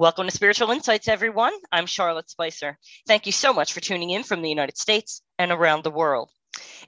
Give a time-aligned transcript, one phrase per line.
[0.00, 1.52] Welcome to Spiritual Insights, everyone.
[1.70, 2.78] I'm Charlotte Spicer.
[3.06, 6.30] Thank you so much for tuning in from the United States and around the world.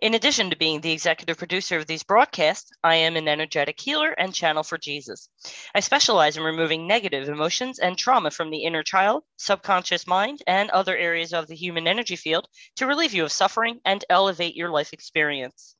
[0.00, 4.12] In addition to being the executive producer of these broadcasts, I am an energetic healer
[4.12, 5.28] and channel for Jesus.
[5.74, 10.70] I specialize in removing negative emotions and trauma from the inner child, subconscious mind, and
[10.70, 14.70] other areas of the human energy field to relieve you of suffering and elevate your
[14.70, 15.76] life experience.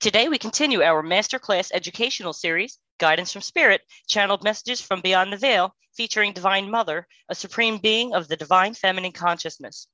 [0.00, 5.36] Today, we continue our masterclass educational series, Guidance from Spirit Channeled Messages from Beyond the
[5.36, 9.88] Veil, featuring Divine Mother, a supreme being of the divine feminine consciousness.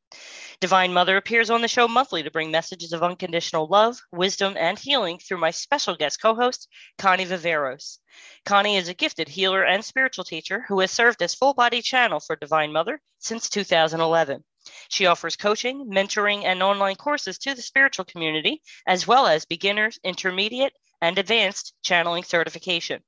[0.61, 4.79] Divine Mother appears on the show monthly to bring messages of unconditional love, wisdom, and
[4.79, 6.69] healing through my special guest co host,
[6.99, 7.99] Connie Viveros.
[8.45, 12.21] Connie is a gifted healer and spiritual teacher who has served as full body channel
[12.21, 14.45] for Divine Mother since 2011.
[14.89, 19.99] She offers coaching, mentoring, and online courses to the spiritual community, as well as beginners,
[20.05, 23.03] intermediate, and advanced channeling certification.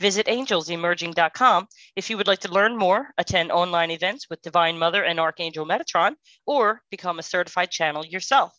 [0.00, 5.02] Visit angelsemerging.com if you would like to learn more, attend online events with Divine Mother
[5.02, 8.52] and Archangel Metatron, or become a certified channel yourself.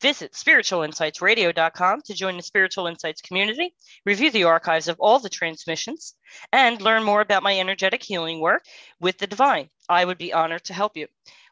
[0.00, 3.74] Visit spiritualinsightsradio.com to join the Spiritual Insights community,
[4.06, 6.14] review the archives of all the transmissions,
[6.52, 8.64] and learn more about my energetic healing work
[9.00, 9.68] with the divine.
[9.88, 11.08] I would be honored to help you.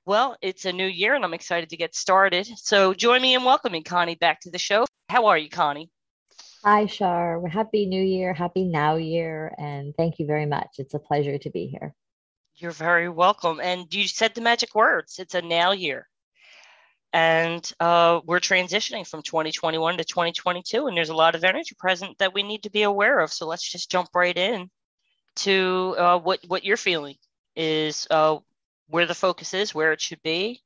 [0.08, 2.48] Well, it's a new year and I'm excited to get started.
[2.56, 4.86] So join me in welcoming Connie back to the show.
[5.10, 5.90] How are you, Connie?
[6.64, 7.46] Hi, Shar.
[7.46, 8.32] Happy New Year.
[8.32, 9.54] Happy Now Year.
[9.58, 10.76] And thank you very much.
[10.78, 11.94] It's a pleasure to be here.
[12.56, 13.60] You're very welcome.
[13.62, 16.08] And you said the magic words it's a now year.
[17.12, 20.86] And uh, we're transitioning from 2021 to 2022.
[20.86, 23.30] And there's a lot of energy present that we need to be aware of.
[23.30, 24.70] So let's just jump right in
[25.36, 27.16] to uh, what, what you're feeling
[27.54, 28.38] is uh,
[28.88, 30.62] where the focus is, where it should be,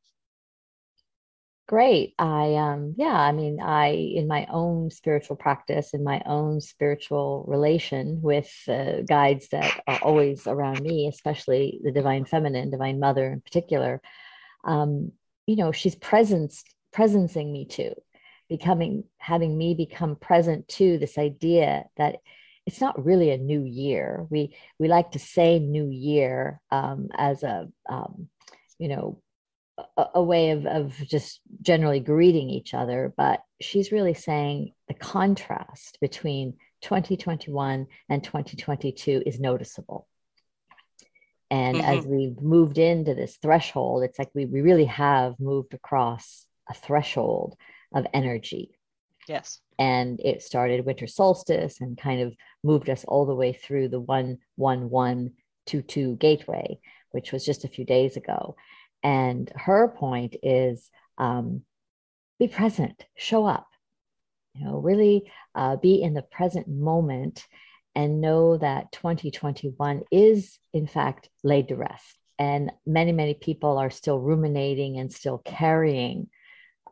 [1.69, 2.15] Great.
[2.19, 7.44] I um yeah, I mean, I in my own spiritual practice, in my own spiritual
[7.49, 13.32] relation with uh, guides that are always around me, especially the divine feminine, divine mother
[13.32, 14.03] in particular,
[14.65, 15.12] um,
[15.47, 16.62] you know, she's presence
[16.94, 17.94] presencing me too,
[18.50, 22.16] becoming having me become present to this idea that
[22.67, 24.27] it's not really a new year.
[24.31, 28.28] We we like to say new year um, as a um,
[28.78, 29.23] you know
[29.97, 34.95] a, a way of, of just generally greeting each other, but she's really saying the
[34.95, 40.06] contrast between 2021 and 2022 is noticeable.
[41.50, 41.99] And mm-hmm.
[41.99, 46.75] as we've moved into this threshold, it's like we, we really have moved across a
[46.75, 47.56] threshold
[47.94, 48.71] of energy.
[49.32, 49.60] Yes.
[49.78, 53.99] And it started winter solstice and kind of moved us all the way through the
[53.99, 56.79] 11122 gateway,
[57.12, 58.56] which was just a few days ago.
[59.02, 61.62] And her point is um,
[62.38, 63.69] be present, show up,
[64.55, 67.46] you know, really uh, be in the present moment
[67.94, 72.19] and know that 2021 is, in fact, laid to rest.
[72.38, 76.28] And many, many people are still ruminating and still carrying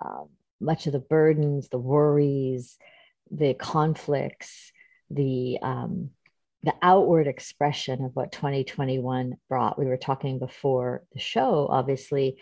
[0.00, 0.24] uh,
[0.60, 2.78] much of the burdens, the worries,
[3.30, 4.72] the conflicts,
[5.10, 6.10] the um,
[6.62, 9.78] the outward expression of what 2021 brought.
[9.78, 12.36] We were talking before the show, obviously,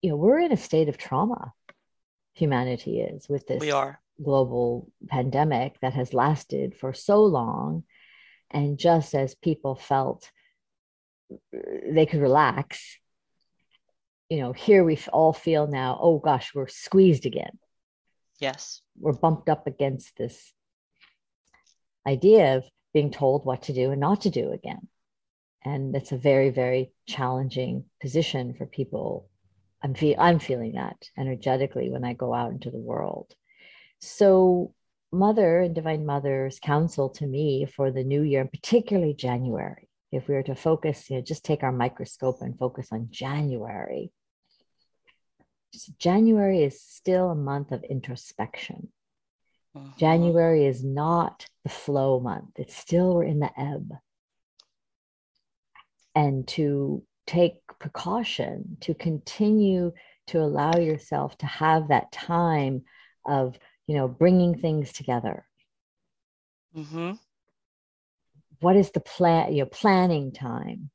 [0.00, 1.52] you know, we're in a state of trauma.
[2.34, 4.00] Humanity is with this we are.
[4.22, 7.84] global pandemic that has lasted for so long.
[8.50, 10.30] And just as people felt
[11.52, 12.98] they could relax,
[14.30, 17.58] you know, here we all feel now, oh gosh, we're squeezed again.
[18.38, 18.80] Yes.
[18.98, 20.52] We're bumped up against this
[22.06, 24.88] idea of being told what to do and not to do again.
[25.64, 29.28] And it's a very, very challenging position for people.
[29.82, 33.34] I'm, fe- I'm feeling that energetically when I go out into the world.
[34.00, 34.72] So,
[35.12, 40.28] Mother and Divine Mother's counsel to me for the new year, and particularly January, if
[40.28, 44.12] we were to focus, you know, just take our microscope and focus on January.
[45.98, 48.88] January is still a month of introspection.
[49.74, 49.86] Uh-huh.
[49.98, 52.50] January is not the flow month.
[52.56, 53.92] It's still we're in the ebb.
[56.14, 59.92] And to take precaution, to continue
[60.28, 62.82] to allow yourself to have that time
[63.24, 63.56] of,
[63.86, 65.46] you know, bringing things together.
[66.76, 67.12] Mm-hmm.
[68.60, 70.90] What is the plan, your know, planning time?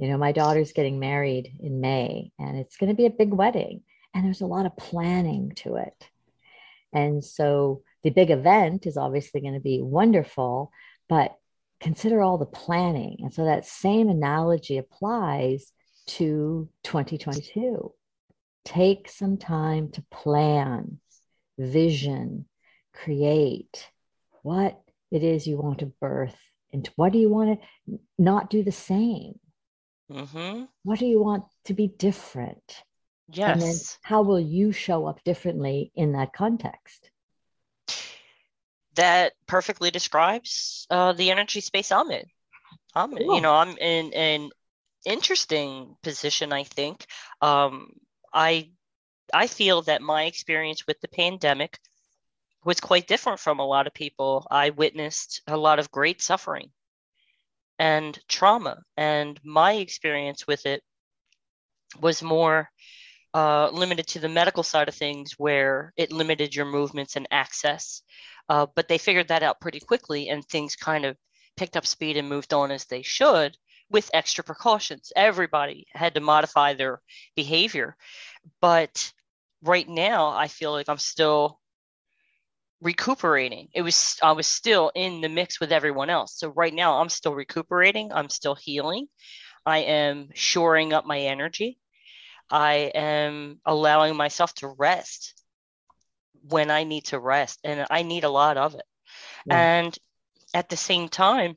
[0.00, 3.34] You know, my daughter's getting married in May and it's going to be a big
[3.34, 3.82] wedding.
[4.14, 6.08] And there's a lot of planning to it.
[6.90, 10.72] And so the big event is obviously going to be wonderful,
[11.06, 11.36] but
[11.80, 13.18] consider all the planning.
[13.20, 15.70] And so that same analogy applies
[16.06, 17.92] to 2022.
[18.64, 20.98] Take some time to plan,
[21.58, 22.46] vision,
[22.94, 23.86] create
[24.42, 24.80] what
[25.10, 26.38] it is you want to birth
[26.72, 29.38] and what do you want to not do the same?
[30.10, 30.64] Mm-hmm.
[30.82, 32.82] What do you want to be different?
[33.32, 33.52] Yes.
[33.52, 37.10] And then how will you show up differently in that context?
[38.94, 42.24] That perfectly describes uh, the energy space I'm in.
[42.94, 43.36] I'm, cool.
[43.36, 44.50] you know, I'm in an
[45.06, 46.52] interesting position.
[46.52, 47.06] I think
[47.40, 47.92] um,
[48.34, 48.70] I
[49.32, 51.78] I feel that my experience with the pandemic
[52.64, 54.46] was quite different from a lot of people.
[54.50, 56.70] I witnessed a lot of great suffering
[57.80, 60.82] and trauma, and my experience with it
[61.98, 62.68] was more
[63.32, 68.02] uh, limited to the medical side of things where it limited your movements and access.
[68.50, 71.16] Uh, but they figured that out pretty quickly and things kind of
[71.56, 73.56] picked up speed and moved on as they should
[73.88, 75.10] with extra precautions.
[75.16, 77.00] Everybody had to modify their
[77.34, 77.96] behavior.
[78.60, 79.10] But
[79.62, 81.60] right now, I feel like I'm still
[82.80, 83.68] recuperating.
[83.74, 86.38] It was I was still in the mix with everyone else.
[86.38, 89.06] So right now I'm still recuperating, I'm still healing.
[89.66, 91.78] I am shoring up my energy.
[92.50, 95.34] I am allowing myself to rest
[96.48, 98.84] when I need to rest, and I need a lot of it.
[99.46, 99.58] Yeah.
[99.58, 99.98] And
[100.54, 101.56] at the same time,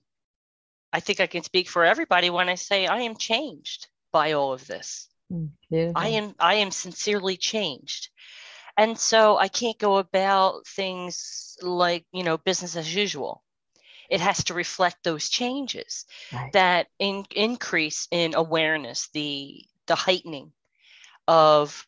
[0.91, 4.53] I think I can speak for everybody when I say I am changed by all
[4.53, 5.07] of this.
[5.31, 5.91] Mm, yeah.
[5.95, 8.09] I am I am sincerely changed.
[8.77, 13.43] And so I can't go about things like, you know, business as usual.
[14.09, 16.51] It has to reflect those changes right.
[16.53, 20.53] that in, increase in awareness, the the heightening
[21.27, 21.85] of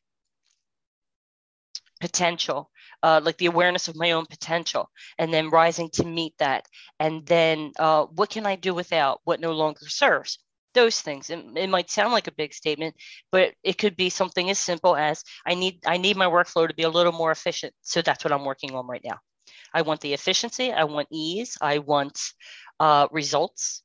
[2.01, 2.69] potential,
[3.03, 6.67] uh, like the awareness of my own potential, and then rising to meet that.
[6.99, 10.39] And then uh, what can I do without what no longer serves?
[10.75, 11.29] Those things.
[11.29, 12.95] It, it might sound like a big statement,
[13.31, 16.75] but it could be something as simple as I need I need my workflow to
[16.75, 17.73] be a little more efficient.
[17.81, 19.17] So that's what I'm working on right now.
[19.73, 20.71] I want the efficiency.
[20.71, 21.57] I want ease.
[21.61, 22.19] I want
[22.79, 23.83] uh, results.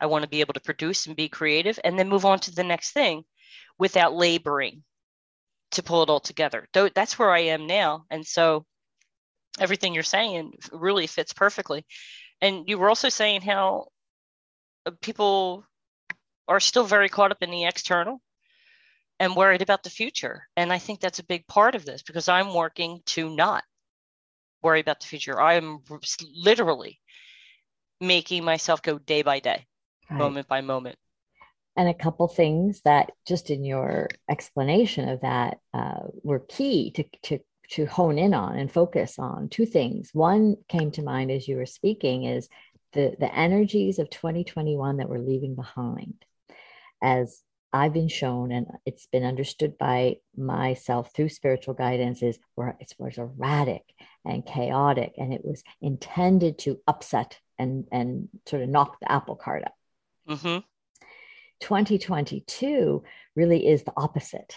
[0.00, 2.54] I want to be able to produce and be creative, and then move on to
[2.54, 3.24] the next thing
[3.78, 4.82] without laboring
[5.72, 6.66] to pull it all together.
[6.72, 8.04] That's where I am now.
[8.10, 8.66] And so
[9.58, 11.84] everything you're saying really fits perfectly.
[12.40, 13.88] And you were also saying how
[14.86, 15.64] uh, people
[16.48, 18.20] are still very caught up in the external
[19.18, 20.46] and worried about the future.
[20.56, 23.64] And I think that's a big part of this because I'm working to not
[24.62, 25.40] worry about the future.
[25.40, 25.80] I am
[26.34, 26.98] literally
[28.00, 29.66] making myself go day by day,
[30.10, 30.18] right.
[30.18, 30.96] moment by moment
[31.76, 37.04] and a couple things that just in your explanation of that uh, were key to,
[37.22, 37.38] to
[37.70, 41.56] to hone in on and focus on two things one came to mind as you
[41.56, 42.48] were speaking is
[42.92, 46.14] the the energies of 2021 that we're leaving behind
[47.02, 47.42] as
[47.72, 52.92] I've been shown, and it's been understood by myself through spiritual guidance, is where it
[52.98, 53.84] was erratic
[54.24, 59.36] and chaotic, and it was intended to upset and and sort of knock the apple
[59.36, 59.74] cart up.
[60.28, 60.58] Mm-hmm.
[61.60, 63.04] 2022
[63.36, 64.56] really is the opposite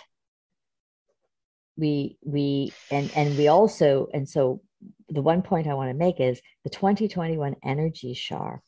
[1.77, 4.61] we we and and we also and so
[5.09, 8.61] the one point i want to make is the 2021 energy shar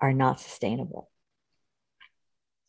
[0.00, 1.09] are not sustainable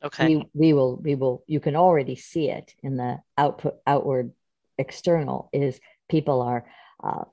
[0.03, 4.31] okay we, we will we will you can already see it in the output outward
[4.77, 5.79] external is
[6.09, 6.65] people are
[7.03, 7.23] uh,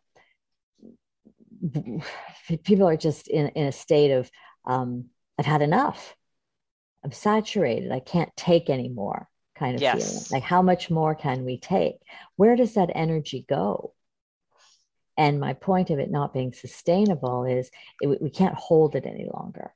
[2.64, 4.30] people are just in, in a state of
[4.64, 5.06] um,
[5.38, 6.14] I've had enough.
[7.04, 7.92] I'm saturated.
[7.92, 9.96] I can't take anymore kind of Yes.
[9.96, 10.24] feeling.
[10.30, 11.96] Like, how much more can we take?
[12.36, 13.94] Where does that energy go?
[15.16, 17.70] And my point of it not being sustainable is
[18.00, 19.74] it, we can't hold it any longer.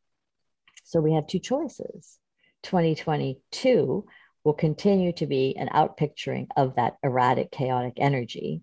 [0.84, 2.18] So we have two choices.
[2.62, 4.06] 2022
[4.44, 8.62] will continue to be an outpicturing of that erratic, chaotic energy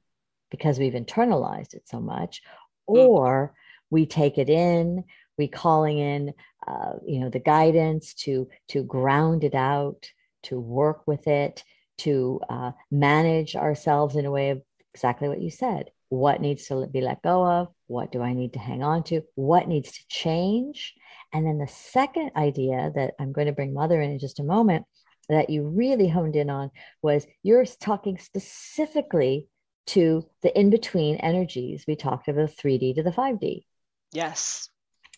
[0.52, 2.42] because we've internalized it so much,
[2.88, 3.54] or
[3.90, 5.04] we take it in,
[5.38, 6.34] we calling in,
[6.68, 10.12] uh, you know, the guidance to to ground it out,
[10.44, 11.64] to work with it,
[12.00, 14.62] to uh, manage ourselves in a way of
[14.94, 15.92] exactly what you said.
[16.10, 17.70] What needs to be let go of?
[17.88, 19.22] What do I need to hang on to?
[19.36, 20.94] What needs to change?
[21.32, 24.44] And then the second idea that I'm going to bring Mother in in just a
[24.44, 24.86] moment
[25.30, 26.72] that you really honed in on
[27.04, 29.48] was you're talking specifically
[29.88, 31.86] to the in between energies.
[31.88, 33.66] We talked the 3D to the 5D,
[34.12, 34.70] Yes.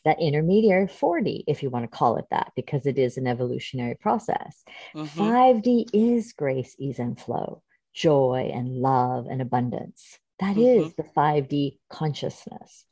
[0.04, 3.96] that intermediary 4D, if you want to call it that, because it is an evolutionary
[3.96, 4.64] process.
[4.94, 5.08] Mhm.
[5.08, 10.20] 5D is grace, ease, and flow, joy, and love, and abundance.
[10.42, 10.88] That Mhm.
[10.88, 12.86] is the 5D consciousness.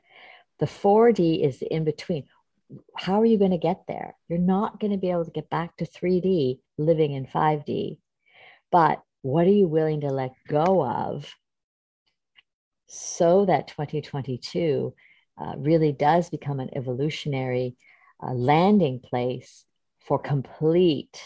[0.59, 2.27] The 4D is the in between.
[2.95, 4.15] How are you going to get there?
[4.27, 7.97] You're not going to be able to get back to 3D living in 5D.
[8.71, 11.33] But what are you willing to let go of
[12.87, 14.93] so that 2022
[15.41, 17.75] uh, really does become an evolutionary
[18.21, 19.65] uh, landing place
[20.01, 21.19] for complete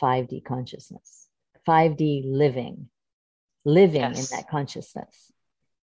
[0.00, 1.28] 5D consciousness,
[1.66, 2.90] 5D living,
[3.64, 4.30] living Yes.
[4.30, 5.31] in that consciousness.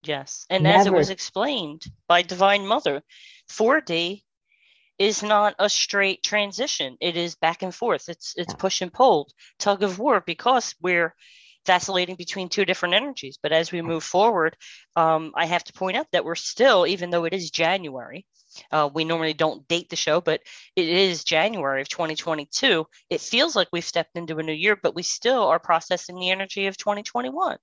[0.04, 0.46] Yes.
[0.50, 3.02] And as it was explained by Divine Mother,
[3.50, 4.22] 4D
[4.98, 6.96] is not a straight transition.
[7.00, 8.08] It is back and forth.
[8.08, 11.14] It's it's push and pull, tug of war, because we're
[11.66, 13.38] vacillating between two different energies.
[13.42, 14.56] But as we move forward,
[14.96, 18.26] um, I have to point out that we're still, even though it is January,
[18.70, 20.40] uh, we normally don't date the show, but
[20.76, 22.86] it is January of 2022.
[23.10, 26.30] It feels like we've stepped into a new year, but we still are processing the
[26.30, 27.56] energy of 2021.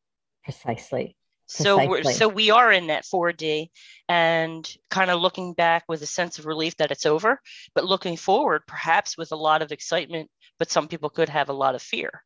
[0.43, 1.15] Precisely.
[1.53, 3.67] So we're so we are in that 4D
[4.08, 7.41] and kind of looking back with a sense of relief that it's over,
[7.75, 10.29] but looking forward perhaps with a lot of excitement,
[10.60, 12.24] but some people could have a lot of fear.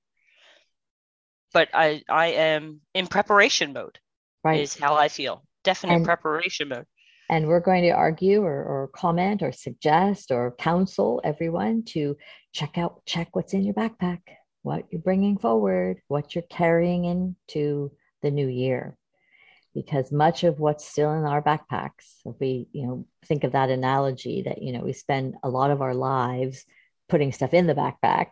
[1.53, 3.97] But I I am in preparation mode
[4.43, 4.61] Right.
[4.61, 5.43] is how I feel.
[5.63, 6.85] Definite And- preparation mode.
[7.27, 12.15] And we're going to argue or, or comment or suggest or counsel everyone to
[12.53, 14.21] check out, check what's in your backpack,
[14.61, 17.91] what you're bringing forward, what you're carrying into
[18.21, 18.95] the new year.
[19.75, 23.69] Because much of what's still in our backpacks, if we, you know, think of that
[23.69, 26.65] analogy that, you know, we spend a lot of our lives
[27.09, 28.27] putting stuff in the backpack.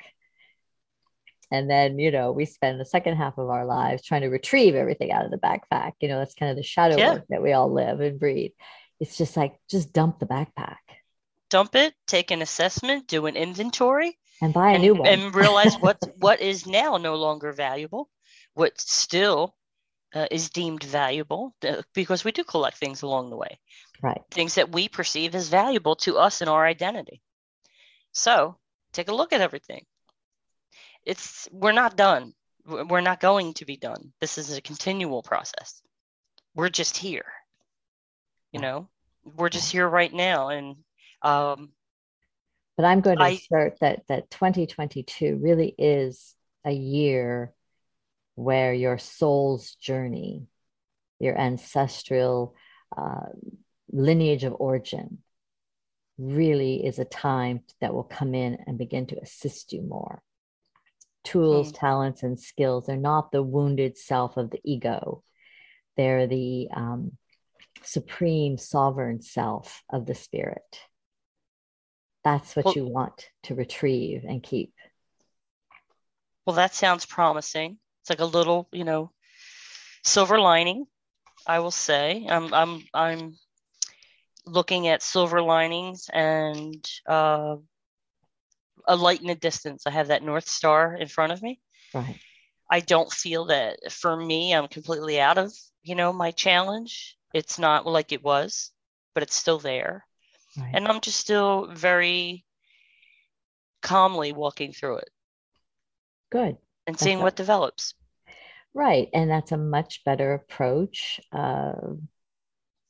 [1.52, 4.74] And then, you know, we spend the second half of our lives trying to retrieve
[4.74, 5.92] everything out of the backpack.
[6.00, 7.14] You know, that's kind of the shadow Yeah.
[7.16, 8.52] work that we all live and breathe
[9.04, 10.78] it's just like just dump the backpack
[11.50, 15.36] Dump it, take an assessment, do an inventory, and buy a and, new one and
[15.36, 18.10] realize what what is now no longer valuable,
[18.56, 19.54] what still
[20.13, 23.60] uh, is deemed valuable, uh, because we do collect things along the way.
[24.01, 27.22] right things that we perceive as valuable to us in our identity.
[28.12, 28.58] So
[28.91, 29.86] take a look at everything.
[31.03, 32.34] It's we're not done.
[32.65, 34.13] We're we're not going to be done.
[34.22, 35.82] This is a continual process.
[36.55, 37.25] We're just here.
[38.51, 38.89] You know,
[39.36, 40.75] we're just here right now, and
[41.24, 41.72] um,
[42.75, 47.53] but i'm going to I- assert that that 2022 really is a year
[48.36, 50.48] where your soul's journey
[51.20, 52.56] your ancestral
[52.98, 53.28] uh,
[53.92, 55.20] lineage of origin
[56.18, 60.22] really is a time that will come in and begin to assist you more
[61.24, 65.24] tools talents and skills they're not the wounded self of the ego
[65.96, 67.12] they're the um,
[67.84, 70.80] supreme sovereign self of the spirit.
[72.24, 74.74] That's what Well- you want to retrieve and keep.
[76.46, 77.80] well, that sounds promising.
[78.04, 79.12] It's like a little, you know,
[80.04, 80.88] silver lining.
[81.48, 83.38] I will say, I'm I'm I'm
[84.46, 87.56] looking at silver linings and uh,
[88.86, 89.88] a light in the distance.
[89.88, 91.62] I have that North Star in front of me.
[91.94, 92.20] Right.
[92.70, 97.18] I don't feel that for me, I'm completely out of, you know, my challenge.
[97.34, 98.72] It's not like it was,
[99.14, 100.06] but it's still there.
[100.58, 100.72] Right.
[100.74, 102.44] And I'm just still very
[103.82, 105.10] calmly walking through it
[106.34, 106.58] Good.
[106.88, 107.94] And That's seeing a- what develops.
[108.74, 109.10] Right.
[109.13, 111.74] And that's a much better approach uh,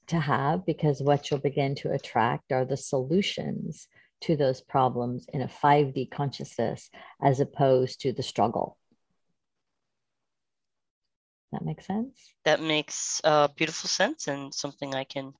[0.07, 3.88] to have because what you'll begin to attract are the solutions
[4.21, 6.89] to those problems in a 5D consciousness
[7.21, 8.77] as opposed to the struggle.
[11.51, 12.33] That makes sense?
[12.45, 15.33] That makes uh, beautiful sense and something I can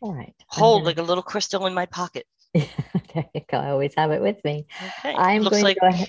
[0.00, 0.34] All right.
[0.48, 2.26] Hold gonna- like a little crystal in my pocket.
[2.54, 3.58] there you go.
[3.58, 4.66] I always have it with me.
[5.00, 5.14] Okay.
[5.14, 6.08] I'm looks going like to go ahead.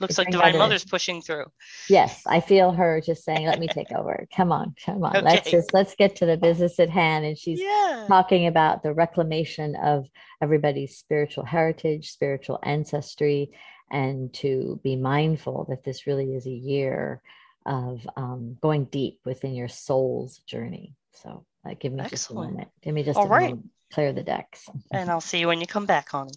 [0.00, 0.58] Looks like Divine.
[0.58, 1.46] Mother's pushing through.
[1.88, 4.26] Yes, I feel her just saying, "Let me take over.
[4.34, 5.24] Come on, come on.
[5.24, 8.06] Let's just let's get to the business at hand." And she's Yeah.
[8.08, 10.06] talking about the reclamation of
[10.40, 13.50] everybody's spiritual heritage, spiritual ancestry,
[13.90, 17.22] and to be mindful that this really is a year
[17.66, 20.94] of um, going deep within your soul's journey.
[21.12, 22.52] So, uh, give me just a Excellent.
[22.52, 22.68] moment.
[22.82, 23.50] Give me just All a right.
[23.50, 23.70] moment.
[23.92, 24.68] Clear the decks.
[24.90, 26.32] And I'll see you when you come back, honey.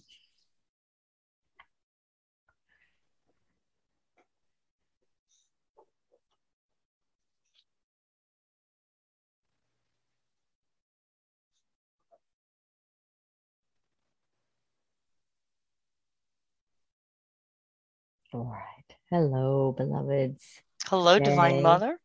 [18.32, 18.96] All right.
[19.10, 20.44] Hello, beloveds.
[20.86, 21.62] Hello, Divine.
[21.62, 21.98] Mother.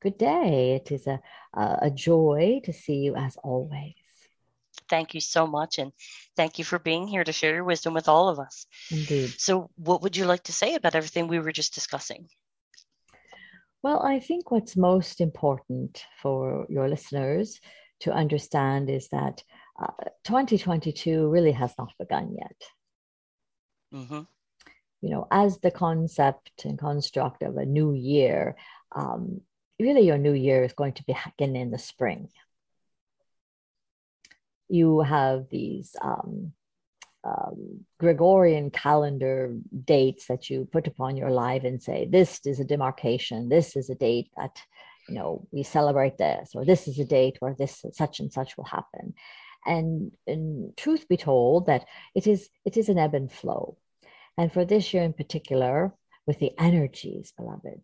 [0.00, 0.72] Good day.
[0.74, 1.20] It is a,
[1.54, 3.94] a, a joy to see you as always.
[4.88, 5.78] Thank you so much.
[5.78, 5.92] And
[6.36, 8.66] thank you for being here to share your wisdom with all of us.
[8.90, 9.34] Indeed.
[9.38, 12.28] So, what would you like to say about everything we were just discussing?
[13.82, 17.60] Well, I think what's most important for your listeners
[18.00, 19.42] to understand is that
[19.80, 19.92] uh,
[20.24, 22.62] 2022 really has not begun yet.
[23.92, 24.20] hmm
[25.02, 28.56] You know, as the concept and construct of a new year,
[28.92, 29.40] um,
[29.78, 32.28] really your new year is going to begin in the spring.
[34.68, 36.52] You have these um,
[37.24, 42.64] um, Gregorian calendar dates that you put upon your life and say, this is a
[42.64, 44.60] demarcation, this is a date that,
[45.08, 48.56] you know, we celebrate this, or this is a date where this such and such
[48.56, 49.14] will happen.
[49.66, 53.76] And, and truth be told, that it is it is an ebb and flow.
[54.40, 55.92] And for this year in particular,
[56.26, 57.82] with the energies, beloved,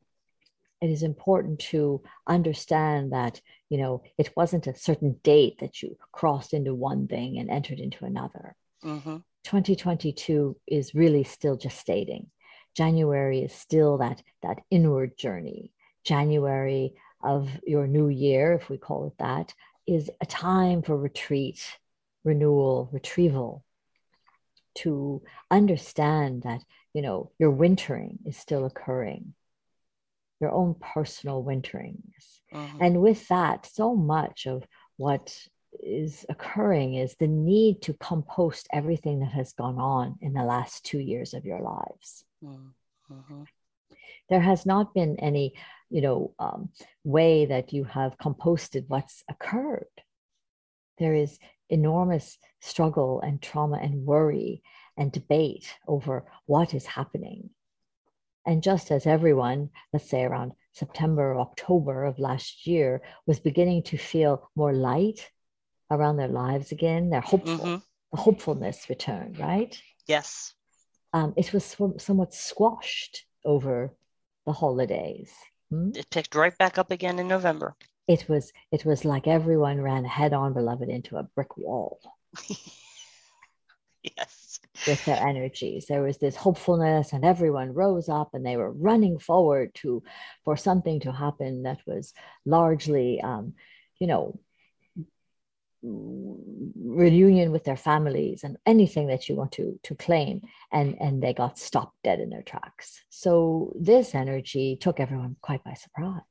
[0.80, 5.98] it is important to understand that you know it wasn't a certain date that you
[6.12, 12.28] crossed into one thing and entered into another hmm 2022 is really still gestating.
[12.74, 15.72] January is still that that inward journey.
[16.04, 19.52] January of your new year, if we call it that,
[19.86, 21.60] is a time for retreat,
[22.24, 23.62] renewal, retrieval,
[24.76, 26.62] to understand that
[26.94, 29.34] you know your wintering is still occurring,
[30.40, 32.40] your own personal winterings.
[32.52, 34.64] hmm And with that, so much of
[34.96, 35.36] what
[35.82, 40.84] is occurring is the need to compost everything that has gone on in the last
[40.84, 42.24] two years of your lives.
[42.42, 43.42] hmm
[44.28, 45.54] There has not been any,
[45.90, 46.70] you know, um,
[47.04, 49.86] way that you have composted what's occurred.
[50.98, 54.62] There is enormous struggle and trauma and worry
[54.96, 57.50] and debate over what is happening.
[58.46, 63.82] And just as everyone, let's say around September or October of last year, was beginning
[63.84, 65.30] to feel more light
[65.90, 67.76] around their lives again, they're hopeful, hmm
[68.12, 69.80] the hopefulness returned, right?
[70.06, 70.54] Yes.
[71.12, 73.94] Um, it was sw- somewhat squashed over
[74.46, 75.32] the holidays.
[75.70, 75.90] Hmm?
[75.94, 77.74] It picked right back up again in November.
[78.08, 81.98] It was it was like everyone ran head on, beloved, into a brick wall
[84.16, 84.60] yes.
[84.86, 85.86] with their energies.
[85.86, 90.02] There was this hopefulness, and everyone rose up and they were running forward to
[90.44, 92.12] for something to happen that was
[92.44, 93.54] largely, um,
[93.98, 94.38] you know,
[95.82, 100.40] reunion with their families and anything that you want to to claim
[100.72, 105.62] and and they got stopped dead in their tracks so this energy took everyone quite
[105.62, 106.22] by surprise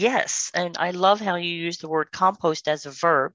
[0.00, 0.50] Yes.
[0.54, 3.34] And I love how you use the word compost as a verb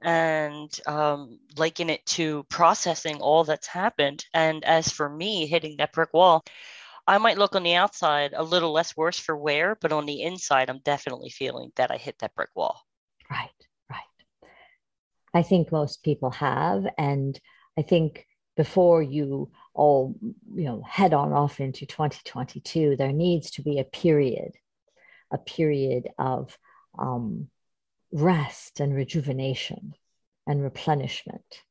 [0.00, 4.24] and um, liken it to processing all that's happened.
[4.32, 6.44] And as for me hitting that brick wall,
[7.06, 10.22] I might look on the outside a little less worse for wear, but on the
[10.22, 12.80] inside, I'm definitely feeling that I hit that brick wall.
[13.30, 13.50] Right,
[13.90, 14.48] right.
[15.34, 16.86] I think most people have.
[16.96, 17.38] And
[17.76, 20.14] I think before you all,
[20.54, 24.52] you know, head on off into 2022, there needs to be a period,
[25.30, 26.56] a period of
[26.98, 27.48] um,
[28.12, 29.94] rest and rejuvenation
[30.46, 31.62] and replenishment.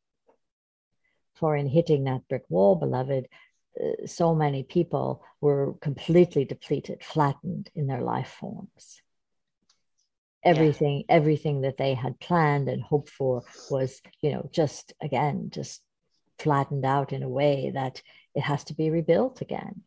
[1.36, 3.28] For in hitting that brick wall, beloved,
[3.80, 9.02] uh, so many people were completely depleted, flattened in their life forms.
[10.44, 15.82] Everything everything that they had planned and hoped for was you know just again just
[16.40, 18.02] flattened out in a way that
[18.34, 19.84] it has to be rebuilt again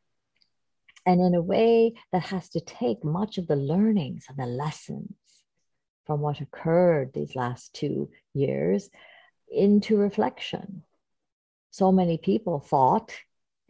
[1.07, 5.15] and in a way that has to take much of the learnings and the lessons
[6.07, 8.91] from what occurred these last two years
[9.51, 10.83] into reflection
[11.71, 13.13] so many people thought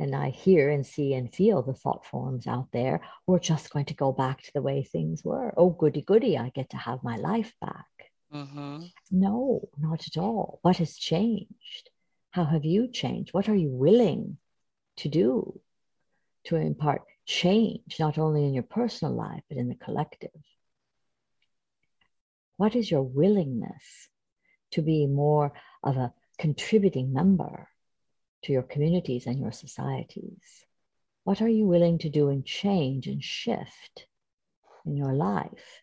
[0.00, 3.84] and I hear and see and feel the thought forms out there, we're just going
[3.84, 5.52] to go back to the way things were.
[5.58, 7.84] Oh, goody, goody, I get to have my life back.
[8.34, 8.84] Mm-hmm.
[9.10, 10.58] No, not at all.
[10.62, 11.90] What has changed?
[12.30, 13.34] How have you changed?
[13.34, 14.38] What are you willing
[14.98, 15.60] to do
[16.44, 20.42] to impart change, not only in your personal life, but in the collective?
[22.56, 24.08] What is your willingness
[24.72, 25.52] to be more
[25.84, 27.68] of a contributing member
[28.42, 30.66] to your communities and your societies?
[31.22, 34.06] What are you willing to do and change and shift
[34.84, 35.82] in your life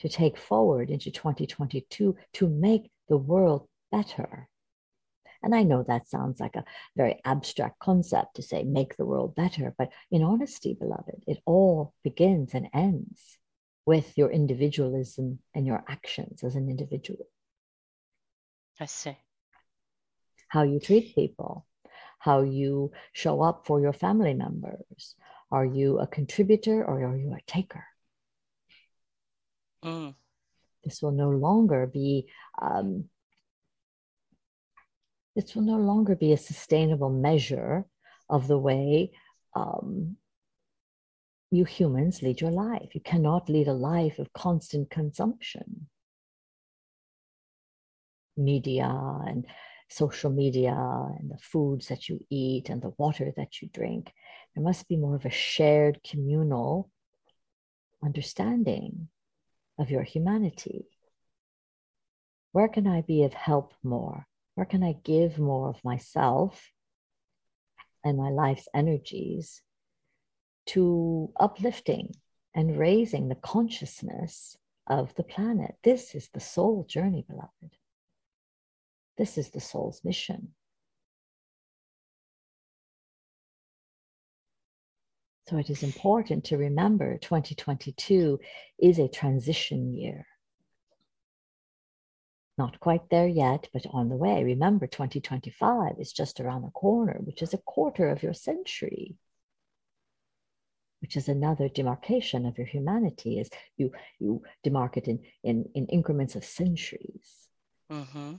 [0.00, 4.48] to take forward into 2022 to make the world better?
[5.44, 6.64] And I know that sounds like a
[6.96, 11.92] very abstract concept to say make the world better, but in honesty, beloved, it all
[12.02, 13.38] begins and ends
[13.84, 17.26] with your individualism and your actions as an individual.
[18.80, 19.18] I see.
[20.48, 21.66] How you treat people,
[22.18, 25.14] how you show up for your family members.
[25.50, 27.84] Are you a contributor or are you a taker?
[29.84, 30.14] Mm.
[30.82, 32.28] This will no longer be.
[32.60, 33.10] Um,
[35.34, 37.84] this will no longer be a sustainable measure
[38.28, 39.10] of the way
[39.54, 40.16] um,
[41.50, 42.94] you humans lead your life.
[42.94, 45.88] You cannot lead a life of constant consumption.
[48.36, 48.88] Media
[49.26, 49.46] and
[49.88, 54.12] social media and the foods that you eat and the water that you drink.
[54.54, 56.90] There must be more of a shared communal
[58.02, 59.08] understanding
[59.78, 60.86] of your humanity.
[62.52, 64.26] Where can I be of help more?
[64.54, 66.70] Where can I give more of myself
[68.04, 69.62] and my life's energies
[70.66, 72.14] to uplifting
[72.54, 75.76] and raising the consciousness of the planet?
[75.82, 77.76] This is the soul journey, beloved.
[79.16, 80.54] This is the soul's mission.
[85.48, 88.40] So it is important to remember 2022
[88.78, 90.26] is a transition year.
[92.56, 94.44] Not quite there yet, but on the way.
[94.44, 99.16] Remember, 2025 is just around the corner, which is a quarter of your century,
[101.00, 103.90] which is another demarcation of your humanity, as you,
[104.20, 107.48] you demark it in, in, in increments of centuries.
[107.90, 108.34] Mm-hmm.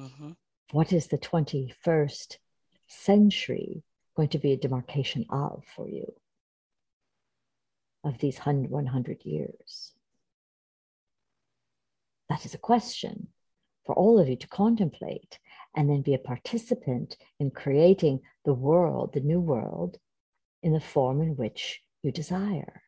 [0.00, 0.30] Mm-hmm.
[0.72, 2.38] What is the 21st
[2.88, 3.84] century
[4.16, 6.12] going to be a demarcation of for you?
[8.02, 9.92] Of these 100 years?
[12.28, 13.28] That is a question
[13.90, 15.40] for all of you to contemplate
[15.74, 19.98] and then be a participant in creating the world, the new world,
[20.62, 22.82] in the form in which you desire.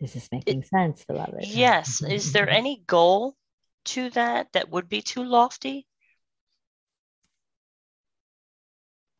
[0.00, 1.44] This is making it, sense, beloved.
[1.44, 2.02] Yes.
[2.08, 3.36] Is there any goal
[3.86, 5.86] to that that would be too lofty?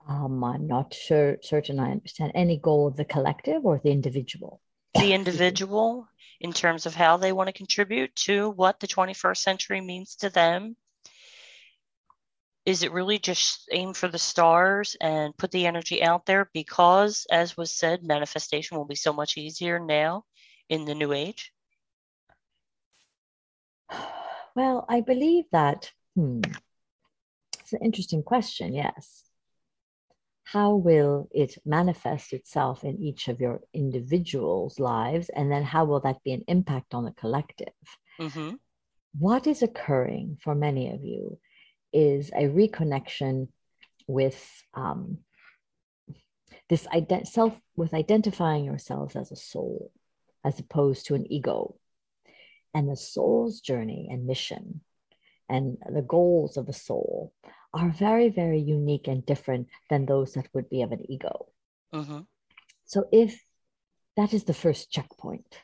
[0.08, 4.62] Um, I'm not sure certain I understand any goal of the collective or the individual.
[4.98, 6.08] The individual
[6.40, 10.30] in terms of how they want to contribute to what the 21st century means to
[10.30, 10.76] them.
[12.66, 17.26] Is it really just aim for the stars and put the energy out there because,
[17.30, 20.24] as was said, manifestation will be so much easier now
[20.68, 21.52] in the New Age?
[24.56, 25.92] Well, I believe that.
[26.16, 26.40] Hmm,
[27.60, 29.27] it's an interesting question, yes.
[30.52, 35.28] How will it manifest itself in each of your individuals' lives?
[35.28, 37.74] And then how will that be an impact on the collective?
[38.18, 38.54] Mm-hmm.
[39.18, 41.38] What is occurring for many of you
[41.92, 43.48] is a reconnection
[44.06, 45.18] with um,
[46.70, 49.92] this ident- self, with identifying yourselves as a soul
[50.46, 51.74] as opposed to an ego.
[52.72, 54.80] And the soul's journey and mission
[55.46, 57.34] and the goals of the soul
[57.74, 61.46] are very, very unique and different than those that would be of an ego.
[61.94, 62.20] Mm-hmm.
[62.86, 63.42] So, if
[64.16, 65.58] that is the first checkpoint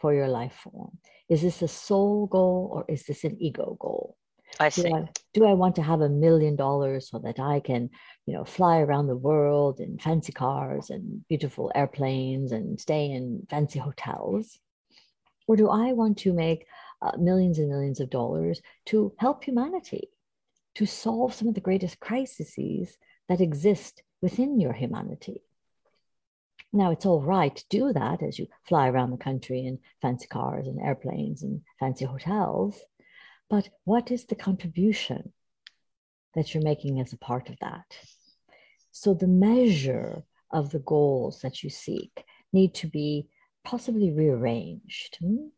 [0.00, 0.98] for your life form,
[1.28, 4.16] is this a soul goal or is this an ego goal?
[4.60, 4.82] I see.
[4.82, 7.90] Do I, do I want to have a million dollars so that I can,
[8.26, 13.46] you know, fly around the world in fancy cars and beautiful airplanes and stay in
[13.48, 14.58] fancy hotels?
[15.48, 16.66] Or do I want to make
[17.00, 20.08] uh, millions and millions of dollars to help humanity,
[20.74, 22.96] to solve some of the greatest crises
[23.28, 25.42] that exist within your humanity?
[26.72, 30.26] Now, it's all right to do that as you fly around the country in fancy
[30.26, 32.80] cars and airplanes and fancy hotels.
[33.50, 35.32] But what is the contribution
[36.34, 37.84] that you're making as a part of that?
[38.90, 43.28] So the measure of the goals that you seek need to be
[43.64, 45.18] possibly rearranged.
[45.20, 45.48] Hmm?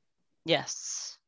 [0.45, 1.19] Yes.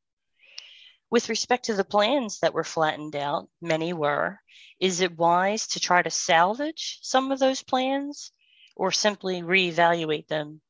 [1.17, 4.39] With respect to the plans that were flattened out, many were,
[4.79, 8.33] is it wise to try to salvage some of those plans
[8.77, 10.61] or simply reevaluate them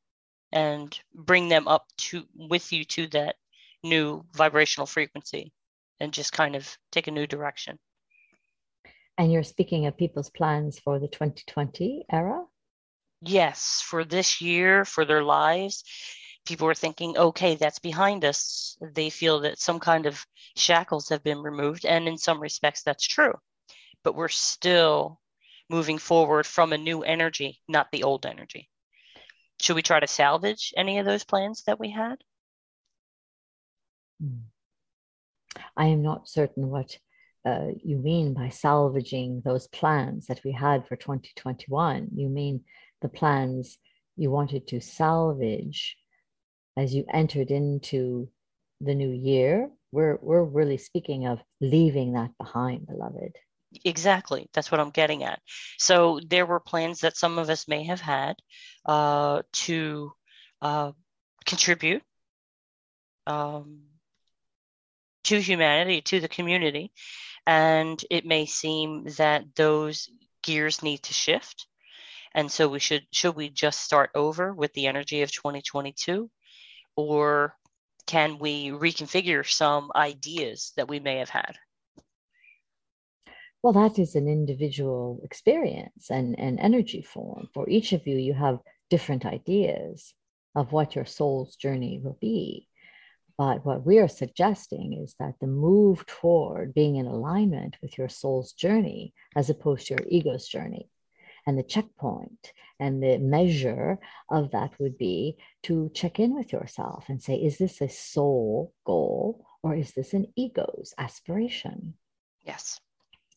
[0.53, 3.35] and bring them up to with you to that
[3.83, 5.53] new vibrational frequency
[5.99, 7.77] and just kind of take a new direction.
[9.19, 12.45] And you're speaking of people's plans for the 2020 era?
[13.21, 15.83] Yes, for this year, for their lives.
[16.47, 18.77] People are thinking, okay, that's behind us.
[18.81, 20.25] They feel that some kind of
[20.57, 21.85] shackles have been removed.
[21.85, 23.35] And in some respects, that's true.
[24.03, 25.21] But we're still
[25.69, 28.71] moving forward from a new energy, not the old energy.
[29.61, 32.17] Should we try to salvage any of those plans that we had?
[34.21, 34.47] Hmm.
[35.77, 36.99] I am not certain what
[37.45, 42.09] uh, you mean by salvaging those plans that we had for 2021.
[42.15, 42.65] You mean
[43.01, 43.79] the plans
[44.17, 45.97] you wanted to salvage
[46.77, 48.29] as you entered into
[48.81, 49.71] the new year.
[49.93, 53.37] We're, we're really speaking of leaving that behind, beloved.
[53.85, 54.49] Exactly.
[54.53, 55.41] That's what I'm getting at.
[55.79, 58.37] So there were plans that some of us may have had
[58.85, 60.12] uh, to
[60.62, 60.93] uh,
[61.45, 62.03] contribute
[63.27, 63.83] um,
[65.25, 66.93] to humanity, to the community.
[67.47, 70.09] And it may seem that those
[70.43, 71.67] gears need to shift.
[72.35, 76.31] And so we should should we just start over with the energy of 2022
[76.97, 77.55] or
[78.07, 81.57] can we reconfigure some ideas that we may have had?
[83.63, 87.49] Well, that is an individual experience and, and energy form.
[87.53, 90.15] For each of you, you have different ideas
[90.55, 92.69] of what your soul's journey will be.
[93.37, 98.09] But what we are suggesting is that the move toward being in alignment with your
[98.09, 100.89] soul's journey as opposed to your ego's journey.
[101.47, 103.99] And the checkpoint and the measure
[104.31, 108.75] of that would be to check in with yourself and say, is this a soul
[108.85, 111.95] goal or is this an ego's aspiration?
[112.43, 112.81] Yes.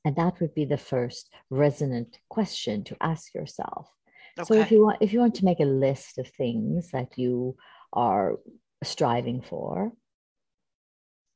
[0.06, 3.90] And that would be the first resonant question to ask yourself.
[4.38, 4.48] Okay.
[4.48, 7.58] So if you want if you want to make a list of things that you
[7.92, 8.38] are
[8.84, 9.92] striving for,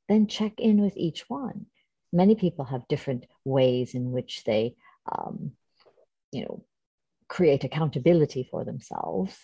[0.08, 1.66] then check in with each one.
[2.12, 4.76] Many people have different ways in which they,
[5.12, 5.52] um,
[6.34, 6.66] you know,
[7.28, 9.38] create accountability for themselves.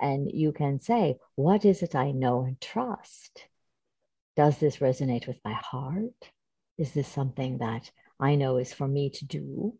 [0.00, 3.46] And you can say, what is it I know and trust?
[4.36, 6.30] Does this resonate with my heart?
[6.78, 9.74] Is this something that I know is for me to do?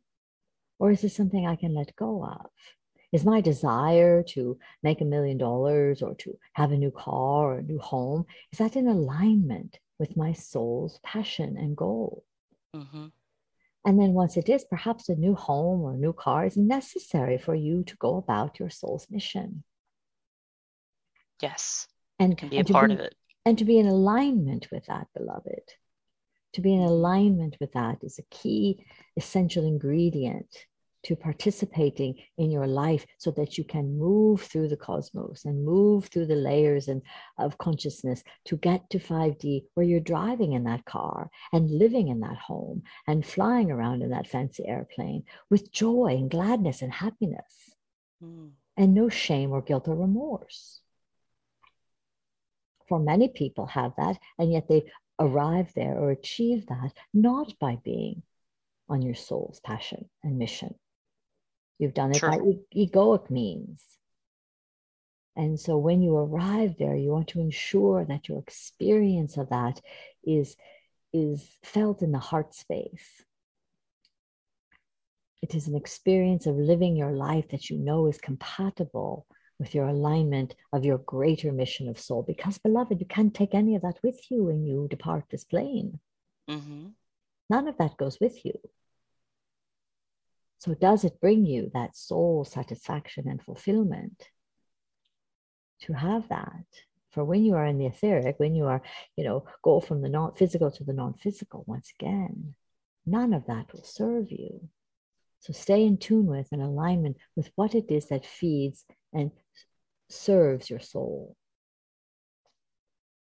[0.78, 2.50] Or is this something I can let go of?
[3.12, 7.58] Is my desire to make a million dollars or to have a new car or
[7.58, 12.24] a new home, is that in alignment with my soul's passion and goal?
[12.74, 13.06] Mm-hmm.
[13.84, 17.36] And then once it is, perhaps a new home or a new car is necessary
[17.38, 19.64] for you to go about your soul's mission.
[21.40, 21.88] Yes.
[22.18, 23.14] And can be a part be, of it.
[23.44, 25.62] And to be in alignment with that, beloved.
[26.54, 28.84] To be in alignment with that is a key
[29.16, 30.66] essential ingredient
[31.04, 36.06] to participating in your life so that you can move through the cosmos and move
[36.06, 37.02] through the layers and,
[37.38, 42.20] of consciousness to get to 5D where you're driving in that car and living in
[42.20, 47.74] that home and flying around in that fancy airplane with joy and gladness and happiness
[48.22, 48.50] mm.
[48.76, 50.80] and no shame or guilt or remorse.
[52.88, 54.84] For many people have that, and yet they
[55.18, 58.22] arrive there or achieve that not by being
[58.88, 60.74] on your soul's passion and mission
[61.78, 62.30] You've done it sure.
[62.30, 63.82] by e- egoic means.
[65.34, 69.80] And so when you arrive there, you want to ensure that your experience of that
[70.24, 70.56] is,
[71.12, 73.24] is felt in the heart space.
[75.40, 79.26] It is an experience of living your life that you know is compatible
[79.58, 82.22] with your alignment of your greater mission of soul.
[82.22, 85.98] Because, beloved, you can't take any of that with you when you depart this plane.
[86.48, 86.88] Mm-hmm.
[87.50, 88.58] None of that goes with you.
[90.62, 94.28] So, does it bring you that soul satisfaction and fulfillment
[95.80, 96.66] to have that?
[97.10, 98.80] For when you are in the etheric, when you are,
[99.16, 102.54] you know, go from the non physical to the non physical, once again,
[103.04, 104.68] none of that will serve you.
[105.40, 109.32] So, stay in tune with and alignment with what it is that feeds and
[110.10, 111.34] serves your soul.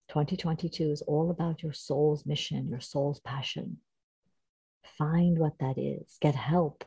[0.07, 3.79] 2022 is all about your soul's mission, your soul's passion.
[4.97, 6.85] Find what that is, get help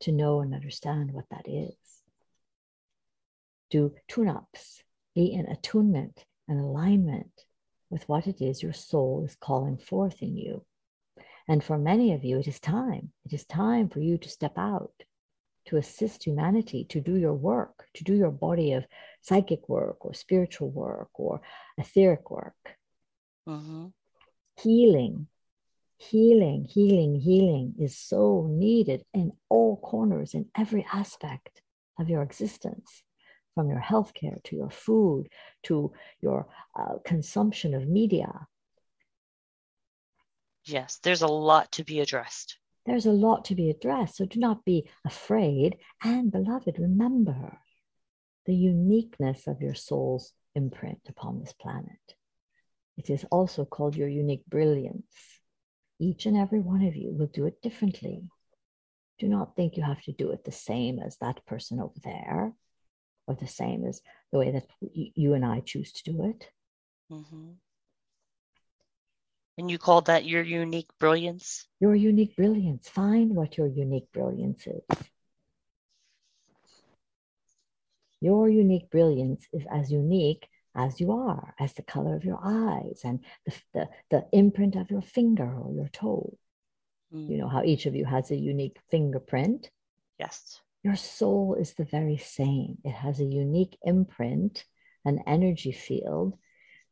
[0.00, 1.74] to know and understand what that is.
[3.70, 4.82] Do tune ups,
[5.14, 7.44] be in attunement and alignment
[7.90, 10.64] with what it is your soul is calling forth in you.
[11.48, 13.12] And for many of you, it is time.
[13.24, 14.92] It is time for you to step out,
[15.66, 18.84] to assist humanity, to do your work, to do your body of
[19.20, 21.40] psychic work or spiritual work or
[21.76, 22.76] etheric work.
[23.48, 23.86] Mm-hmm.
[24.62, 25.26] Healing
[26.00, 31.60] healing, healing, healing is so needed in all corners, in every aspect
[31.98, 33.02] of your existence,
[33.54, 35.28] from your healthcare to your food
[35.64, 38.46] to your uh, consumption of media.
[40.64, 42.56] Yes, there's a lot to be addressed.
[42.86, 44.16] There's a lot to be addressed.
[44.16, 45.76] So do not be afraid.
[46.02, 47.58] And, beloved, remember
[48.46, 52.00] the uniqueness of your soul's imprint upon this planet.
[52.96, 55.39] It is also called your unique brilliance.
[56.00, 58.22] Each and every one of you will do it differently.
[59.18, 62.54] Do not think you have to do it the same as that person over there
[63.26, 64.00] or the same as
[64.32, 66.48] the way that you and I choose to do it.
[67.12, 67.50] Mm-hmm.
[69.58, 71.66] And you call that your unique brilliance?
[71.80, 72.88] Your unique brilliance.
[72.88, 74.98] Find what your unique brilliance is.
[78.22, 83.00] Your unique brilliance is as unique as you are, as the color of your eyes
[83.04, 86.36] and the, the, the imprint of your finger or your toe.
[87.12, 87.30] Mm.
[87.30, 89.70] You know how each of you has a unique fingerprint?
[90.18, 90.60] Yes.
[90.82, 92.78] Your soul is the very same.
[92.84, 94.64] It has a unique imprint,
[95.04, 96.38] an energy field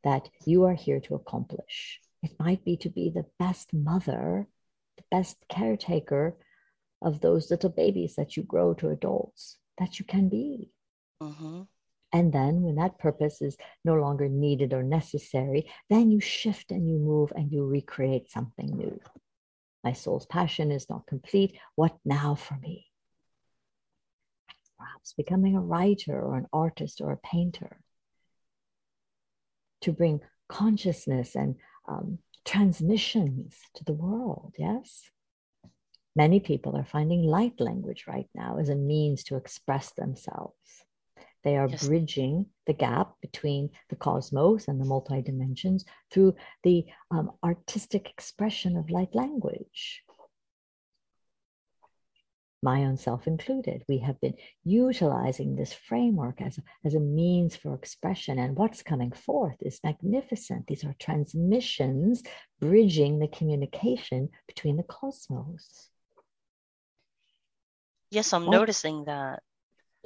[0.05, 2.01] that you are here to accomplish.
[2.23, 4.47] It might be to be the best mother,
[4.97, 6.37] the best caretaker
[7.01, 10.71] of those little babies that you grow to adults that you can be.
[11.23, 11.63] Mm-hmm.
[12.13, 16.89] And then, when that purpose is no longer needed or necessary, then you shift and
[16.89, 18.99] you move and you recreate something new.
[19.85, 21.59] My soul's passion is not complete.
[21.75, 22.87] What now for me?
[24.79, 27.81] Perhaps becoming a writer or an artist or a painter
[29.83, 31.57] to bring consciousness and
[31.89, 34.55] um, transmissions to the world.
[34.59, 35.11] Yes?
[36.17, 40.85] Many people are finding light language right now as a means to express themselves.
[41.45, 41.87] They are yes.
[41.87, 48.77] bridging the gap between the cosmos and the multi dimensions through the um, artistic expression
[48.77, 50.03] of light language.
[52.61, 57.73] My own self included, we have been utilizing this framework as as a means for
[57.73, 58.39] expression.
[58.41, 60.67] And what's coming forth is magnificent.
[60.67, 62.25] These are transmissions
[62.59, 65.89] bridging the communication between the cosmos.
[68.11, 69.43] Yes, I'm noticing that.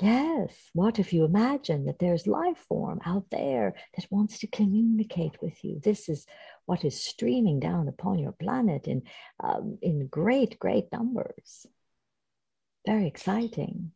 [0.00, 0.70] Yes.
[0.72, 5.62] What if you imagine that there's life form out there that wants to communicate with
[5.64, 5.80] you?
[5.82, 6.26] This is
[6.64, 9.02] what is streaming down upon your planet in
[9.42, 11.66] um, in great, great numbers.
[12.86, 13.92] Very exciting.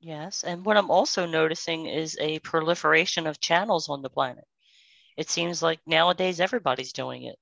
[0.00, 4.44] Yes, and what I'm also noticing is a proliferation of channels on the planet.
[5.16, 7.36] It seems like nowadays everybody's doing it.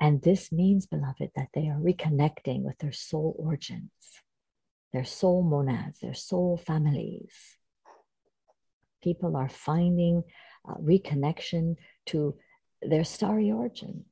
[0.00, 3.90] And this means, beloved, that they are reconnecting with their soul origins
[4.92, 7.32] their soul monads, their soul families.
[9.02, 10.24] People are finding
[10.68, 12.34] uh, reconnection to
[12.82, 14.06] their starry origins.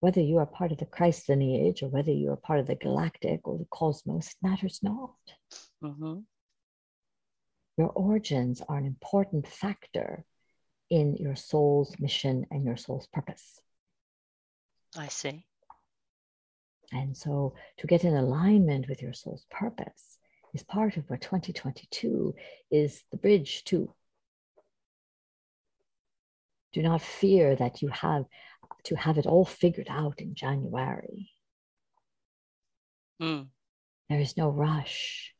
[0.00, 2.74] Whether you are part of the Christ lineage or whether you are part of the
[2.74, 5.14] galactic or the cosmos, matters not.
[5.84, 6.20] Mm-hmm.
[7.76, 10.24] Your origins are an important factor
[10.90, 13.60] in your soul's mission and your soul's purpose.
[14.96, 15.44] I see.
[16.92, 20.18] And so, to get in alignment with your soul's purpose,
[20.54, 22.34] is part of what 2022
[22.70, 23.92] is the bridge to.
[26.72, 28.24] Do not fear that you have
[28.84, 31.30] to have it all figured out in January.
[33.20, 33.48] Mm.
[34.08, 35.34] There is no rush.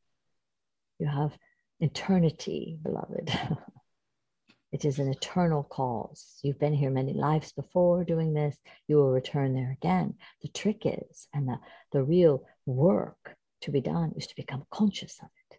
[0.98, 1.36] You have
[1.80, 3.30] eternity, beloved.
[4.72, 6.38] it is an eternal cause.
[6.42, 8.56] You've been here many lives before doing this.
[8.86, 10.14] You will return there again.
[10.42, 11.58] The trick is, and the,
[11.92, 15.58] the real work to be done is to become conscious of it,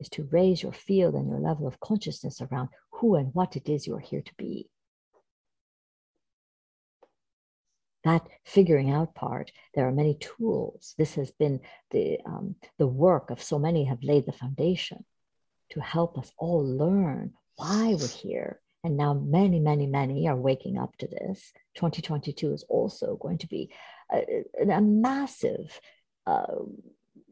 [0.00, 3.68] is to raise your field and your level of consciousness around who and what it
[3.68, 4.68] is you're here to be.
[8.04, 10.94] That figuring out part, there are many tools.
[10.98, 15.04] This has been the, um, the work of so many have laid the foundation
[15.70, 18.60] to help us all learn why we're here.
[18.82, 21.52] And now many, many, many are waking up to this.
[21.76, 23.70] 2022 is also going to be
[24.12, 25.80] a, a massive
[26.26, 26.62] uh,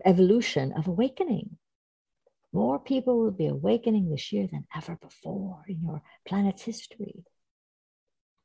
[0.04, 1.56] evolution of awakening.
[2.52, 7.24] More people will be awakening this year than ever before in your planet's history.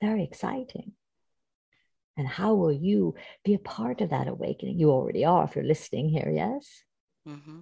[0.02, 0.94] Very exciting.
[2.16, 4.80] And how will you be a part of that awakening?
[4.80, 6.84] You already are if you're listening here, yes?
[7.28, 7.60] Mm-hmm.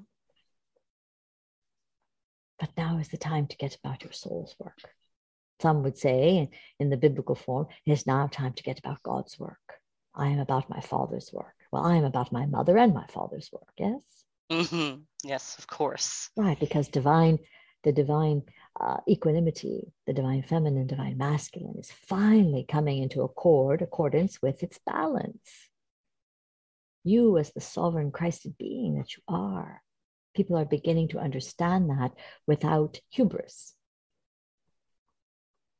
[2.60, 4.80] But now is the time to get about your soul's work.
[5.62, 6.50] Some would say,
[6.80, 9.58] in the biblical form, it is now time to get about God's work.
[10.14, 11.56] I am about my Father's work.
[11.76, 14.02] Well, I am about my mother and my father's work, yes?
[14.50, 15.02] Mm-hmm.
[15.26, 16.30] Yes, of course.
[16.38, 17.40] Right, because divine,
[17.84, 18.44] the divine
[18.80, 24.80] uh, equanimity, the divine feminine, divine masculine is finally coming into accord, accordance with its
[24.86, 25.70] balance.
[27.04, 29.82] You, as the sovereign Christed being that you are,
[30.34, 32.12] People are beginning to understand that
[32.48, 33.74] without hubris.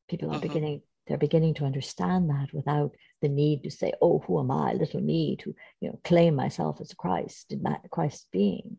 [0.10, 0.42] People are Mhm.
[0.42, 2.96] beginning, they're beginning to understand that without
[3.26, 6.80] the need to say, oh, who am I, little me, to you know, claim myself
[6.80, 7.54] as Christ,
[7.90, 8.78] Christ being.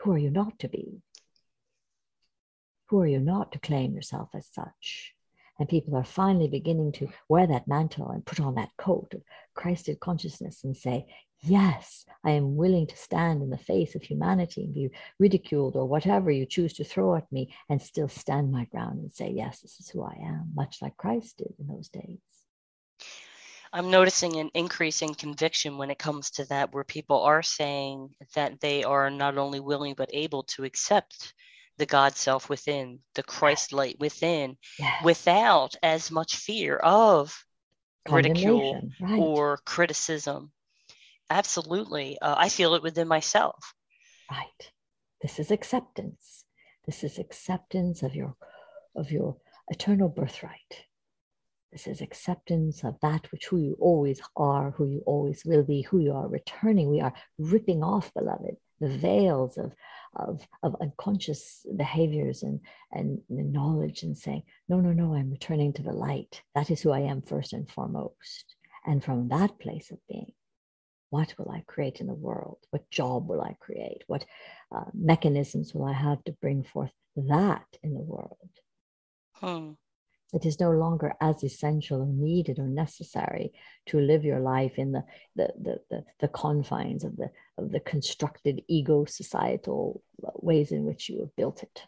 [0.00, 1.02] Who are you not to be?
[2.86, 5.14] Who are you not to claim yourself as such?
[5.58, 9.22] And people are finally beginning to wear that mantle and put on that coat of
[9.54, 11.06] Christed consciousness and say,
[11.40, 15.86] Yes, I am willing to stand in the face of humanity and be ridiculed or
[15.86, 19.60] whatever you choose to throw at me and still stand my ground and say, Yes,
[19.60, 22.18] this is who I am, much like Christ did in those days.
[23.72, 28.10] I'm noticing an increase in conviction when it comes to that, where people are saying
[28.34, 31.34] that they are not only willing but able to accept
[31.76, 35.04] the God self within, the Christ light within, Yes.
[35.04, 37.36] without as much fear of
[38.08, 39.18] ridicule right.
[39.18, 40.50] or criticism.
[41.30, 42.18] Absolutely.
[42.20, 43.74] Uh, I feel it within myself.
[44.30, 44.72] right
[45.22, 46.44] this is acceptance
[46.86, 48.34] this is acceptance of your
[48.94, 49.36] of your
[49.68, 50.84] eternal birthright
[51.72, 55.82] this is acceptance of that which who you always are who you always will be
[55.82, 59.72] who you are returning we are ripping off beloved the veils of
[60.16, 62.60] of, of unconscious behaviors and
[62.92, 66.90] and knowledge and saying no no no i'm returning to the light that is who
[66.90, 68.56] i am first and foremost
[68.86, 70.32] and from that place of being
[71.10, 72.58] what will I create in the world?
[72.70, 74.04] What job will I create?
[74.06, 74.24] What
[74.74, 78.50] uh, mechanisms will I have to bring forth that in the world?
[79.34, 79.72] Hmm.
[80.32, 83.52] It is no longer as essential or needed or necessary
[83.86, 85.04] to live your life in the,
[85.36, 90.02] the, the, the, the confines of the, of the constructed ego societal
[90.34, 91.82] ways in which you have built it.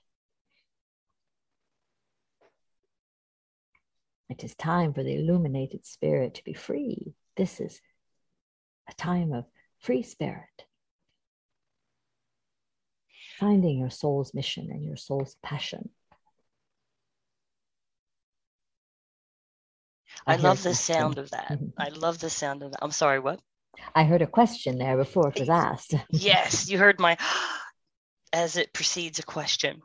[4.30, 7.12] It is time for the illuminated spirit to be free.
[7.36, 7.82] This is
[8.88, 9.44] a time of
[9.80, 10.64] free spirit.
[13.38, 15.90] Finding your soul's mission and your soul's passion.
[20.26, 21.50] I, heard love the sound of that.
[21.50, 21.72] Mhm.
[21.78, 22.78] I love the sound of that.
[22.82, 23.40] I'm sorry, what?
[23.94, 25.94] I heard a question there before it was asked.
[26.10, 27.16] yes, you heard my
[28.32, 29.82] as it precedes a question.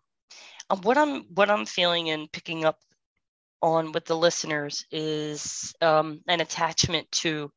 [0.69, 2.79] Um, what I'm what I'm feeling and picking up
[3.61, 7.51] on with the listeners is um, an attachment to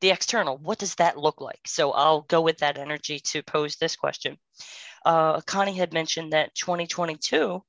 [0.00, 0.58] the external.
[0.58, 1.60] What does that look like?
[1.66, 4.38] So I'll go with that energy to pose this question.
[5.04, 7.62] Uh, Connie had mentioned that 2022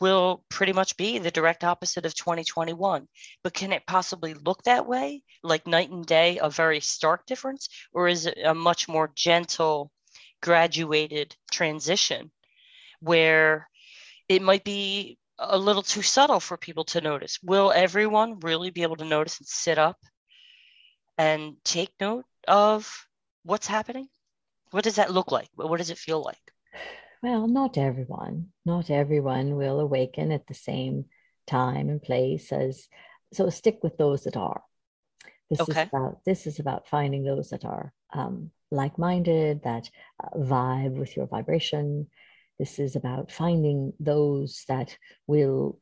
[0.00, 3.08] will pretty much be the direct opposite of 2021.
[3.42, 7.68] But can it possibly look that way, like night and day, a very stark difference,
[7.92, 9.90] or is it a much more gentle,
[10.42, 12.30] graduated transition
[13.00, 13.68] where
[14.28, 17.38] it might be a little too subtle for people to notice?
[17.42, 19.98] Will everyone really be able to notice and sit up
[21.18, 23.06] and take note of
[23.44, 24.08] what's happening?
[24.70, 25.48] What does that look like?
[25.54, 26.36] What does it feel like?
[27.26, 28.52] Well, not everyone.
[28.64, 31.06] Not everyone will awaken at the same
[31.44, 32.86] time and place as
[33.32, 34.62] so stick with those that are.
[35.50, 35.82] This Okay.
[35.82, 39.90] is about this is about finding those that are um, like-minded, that
[40.22, 42.06] uh, vibe with your vibration.
[42.60, 44.96] This is about finding those that
[45.26, 45.80] will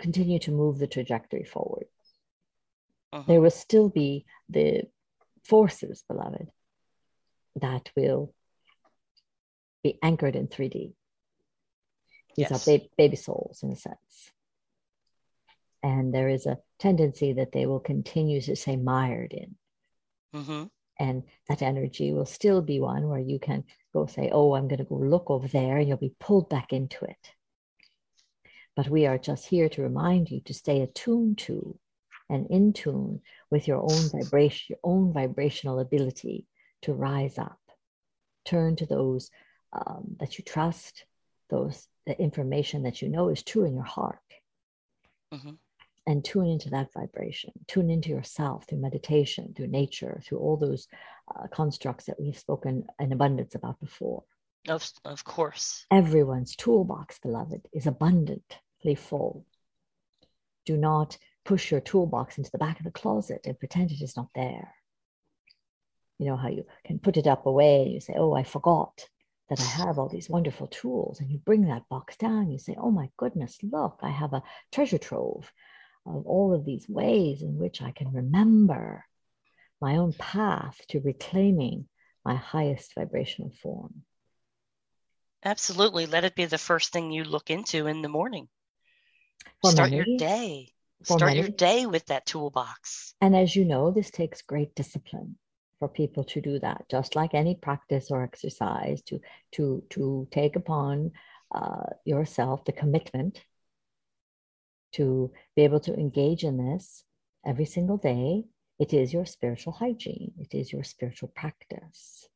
[0.00, 1.86] continue to move the trajectory forward.
[3.14, 3.26] Mhm.
[3.28, 4.90] There will still be the
[5.44, 6.50] forces, beloved,
[7.54, 8.34] that will
[9.84, 10.96] be anchored in 3D.
[12.34, 12.66] These Yes.
[12.68, 14.32] are ba- baby souls in a sense.
[15.82, 19.56] And there is a tendency that they will continue to stay mired in.
[20.32, 20.70] Mhm.
[20.98, 24.78] And that energy will still be one where you can go say, Oh, I'm going
[24.78, 27.34] to go look over there, and you'll be pulled back into it.
[28.74, 31.78] But we are just here to remind you to stay attuned to
[32.30, 36.46] and in tune with your own vibration, your own vibrational ability
[36.80, 37.60] to rise up.
[38.44, 39.30] Turn to those
[39.74, 41.04] um, that you trust,
[41.50, 44.20] those the information that you know is true in your heart,
[45.32, 45.58] Mhm.
[46.06, 47.52] and tune into that vibration.
[47.66, 50.86] Tune into yourself through meditation, through nature, through all those
[51.34, 54.22] uh, constructs that we've spoken in abundance about before.
[54.68, 55.86] Of, of course.
[55.90, 59.46] Everyone's toolbox, beloved, is abundantly full.
[60.66, 64.16] Do not push your toolbox into the back of the closet and pretend it is
[64.16, 64.74] not there.
[66.18, 69.08] You know how you can put it up away and you say, Oh, I forgot
[69.48, 71.20] that I have all these wonderful tools.
[71.20, 74.42] And you bring that box down, you say, Oh my goodness, look, I have a
[74.72, 75.52] treasure trove
[76.06, 79.04] of all of these ways in which I can remember
[79.80, 81.88] my own path to reclaiming
[82.24, 84.02] my highest vibrational form.
[85.44, 86.06] Absolutely.
[86.06, 88.48] Let it be the first thing you look into in the morning.
[89.60, 90.70] For Start many- your day.
[91.02, 93.14] Start your day with that toolbox.
[93.20, 95.36] And as you know, this takes great discipline
[95.84, 99.20] for people to do that, just like any practice or exercise, to
[99.52, 101.10] to to take upon
[101.54, 103.44] uh, yourself the commitment
[104.92, 107.04] to be able to engage in this
[107.44, 108.44] every single day.
[108.78, 110.32] It is your spiritual hygiene.
[110.38, 112.26] It is your spiritual practice.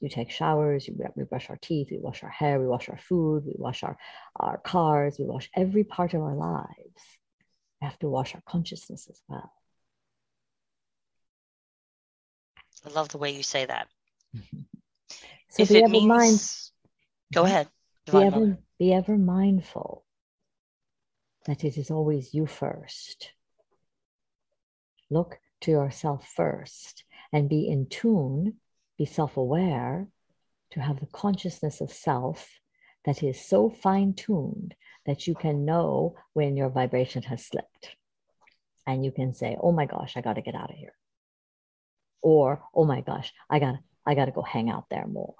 [0.00, 2.98] You take showers, you, we brush our teeth, we wash our hair, we wash our
[2.98, 3.96] food, we wash our,
[4.36, 7.02] our cars, we wash every part of our lives.
[7.80, 9.52] We have to wash our consciousness as well.
[12.84, 13.88] I love the way you say that.
[15.50, 16.40] So if be it ever means, mind,
[17.32, 17.68] go ahead.
[18.10, 18.58] be ever, Mother.
[18.76, 20.04] be ever mindful
[21.46, 23.30] that it is always you first.
[25.10, 28.54] Look to yourself first and be in tune,
[28.98, 30.08] be self aware
[30.72, 32.58] to have the consciousness of self
[33.04, 34.74] that is so fine tuned
[35.06, 37.94] that you can know when your vibration has slipped.
[38.86, 40.94] And you can say, oh my gosh, I got to get out of here.
[42.24, 43.74] Or, oh my gosh, I got
[44.06, 45.34] I got to go hang out there more.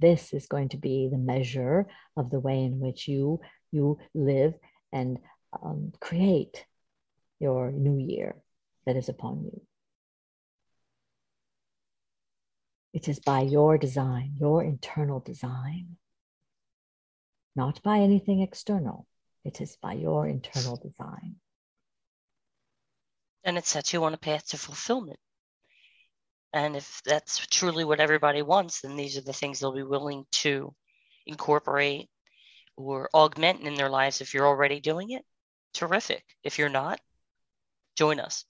[0.00, 1.86] This is going to be the measure
[2.16, 3.40] of the way in which you
[3.70, 4.54] you live
[4.92, 5.18] and
[5.52, 6.64] um, create
[7.38, 8.36] your new year
[8.86, 9.60] that is upon you.
[12.94, 15.98] It is by your design, your internal design,
[17.54, 19.06] not by anything external.
[19.44, 21.36] It is by your internal design.
[23.48, 25.18] And it sets you on a path to fulfillment.
[26.52, 30.24] And if that's truly what everybody wants, then these are the things they'll be willing
[30.42, 30.74] to
[31.26, 32.08] incorporate
[32.76, 34.20] or augment in their lives.
[34.20, 35.24] If you're already doing it,
[35.72, 36.24] terrific.
[36.44, 37.00] If you're not,
[37.96, 38.44] join us.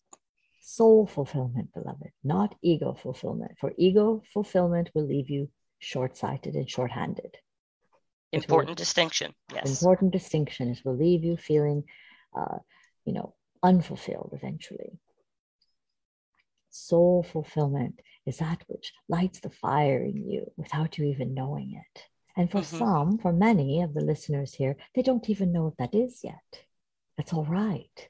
[0.61, 3.53] Soul fulfillment, beloved, not ego fulfillment.
[3.61, 7.37] For ego fulfillment will leave you short sighted and short handed.
[8.33, 9.33] It will- Important distinction.
[9.55, 9.81] Yes.
[9.81, 11.85] important distinction is will leave you feeling
[12.37, 12.59] uh,
[13.05, 14.99] you know unfulfilled eventually.
[16.71, 22.05] Soul fulfillment is that which lights the fire in you without you even knowing it.
[22.37, 22.65] And for Mhm.
[22.79, 26.65] some for many of the listeners here they don't even know what that is yet.
[27.17, 28.09] That's all right.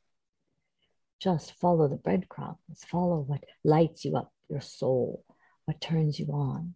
[1.18, 2.84] Just follow the breadcrumbs.
[2.84, 5.24] Follow what lights you up your soul
[5.66, 6.74] what turns you on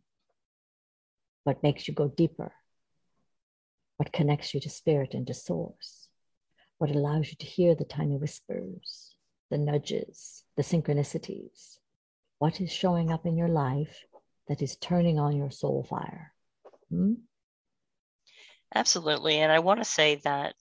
[1.44, 2.52] what makes you go deeper
[3.96, 6.01] what connects you to spirit and to source,
[6.83, 9.14] what allows you to hear the tiny whispers,
[9.51, 11.78] the nudges, the synchronicities,
[12.41, 14.05] what is showing up in your life
[14.49, 16.35] that is turning on your soul fire.
[16.91, 17.12] Hmm?
[18.74, 19.39] Absolutely.
[19.39, 20.57] And I want to say that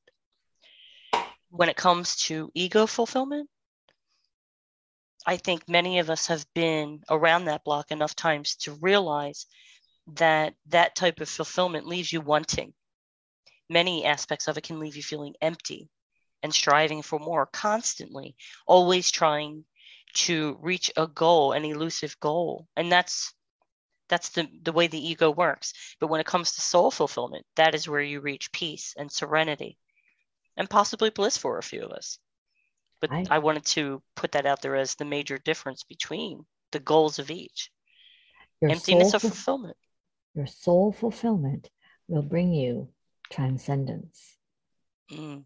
[1.49, 3.49] when it comes to ego fulfillment,
[5.25, 9.47] I think many of us have been around that block enough times to realize
[10.17, 12.75] that that type of fulfillment leaves you wanting.
[13.71, 15.89] Many aspects of it can leave you feeling empty
[16.43, 18.35] and striving for more constantly,
[18.65, 19.65] always trying
[20.13, 22.67] to reach a goal, an elusive goal.
[22.75, 23.33] And that's
[24.09, 25.73] that's the, the way the ego works.
[26.01, 29.77] But when it comes to soul fulfillment, that is where you reach peace and serenity
[30.57, 32.19] and possibly bliss for a few of us.
[32.99, 36.79] But I- I wanted to put that out there as the major difference between the
[36.81, 37.71] goals of each.
[38.61, 39.77] Emptiness of fulfillment.
[40.35, 41.69] your soul fulfillment
[42.07, 42.89] will bring you
[43.29, 44.37] transcendence.
[45.09, 45.45] Mm,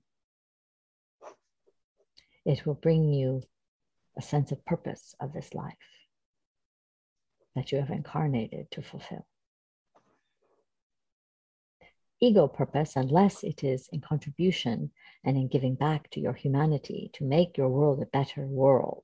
[2.46, 3.44] It will bring you
[4.18, 5.74] a sense of purpose of this life
[7.56, 9.26] that you have incarnated to fulfill.
[12.22, 14.92] Ego purpose, unless it is in contribution
[15.24, 19.04] and in giving back to your humanity to make your world a better world,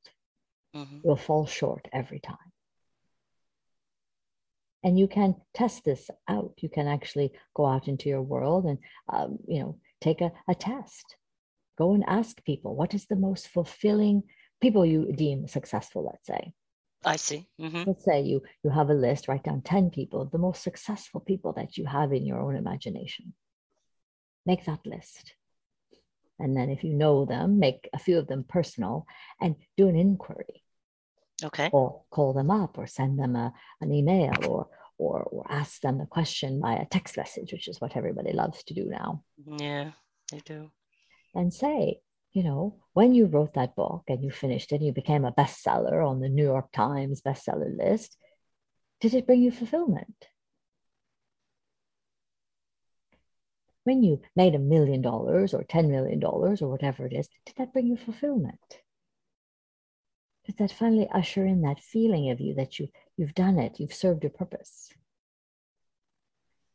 [0.74, 1.04] mhm.
[1.04, 2.38] will fall short every time.
[4.84, 6.54] And you can test this out.
[6.58, 8.80] You can actually go out into your world and,
[9.10, 11.18] um, you know, take a, a test.
[11.82, 14.18] Go and ask people what is the most fulfilling
[14.64, 16.54] people you deem successful, let's say.
[17.04, 17.40] I see.
[17.60, 21.22] hmm Let's say you you have a list, write down 10 people, the most successful
[21.22, 23.34] people that you have in your own imagination.
[24.46, 25.34] Make that list.
[26.42, 29.06] And then if you know them, make a few of them personal
[29.40, 30.58] and do an inquiry
[31.44, 31.70] Okay.
[31.72, 33.48] or call them up or send them a,
[33.84, 34.68] an email or,
[35.00, 38.74] or or ask them a question via text message, which is what everybody loves to
[38.82, 39.24] do now.
[39.68, 39.92] Yeah,
[40.32, 40.60] they do.
[41.34, 42.02] And say,
[42.34, 45.32] you know, when you wrote that book and you finished it and you became a
[45.32, 48.18] bestseller on the New York Times bestseller list,
[49.00, 50.28] did it bring you fulfillment?
[53.84, 57.74] When you made a million dollars or $10 million or whatever it is, did that
[57.74, 58.60] bring you fulfillment?
[60.46, 63.94] Did that finally usher in that feeling of you that you, you've done it, you've
[63.94, 64.90] served your purpose?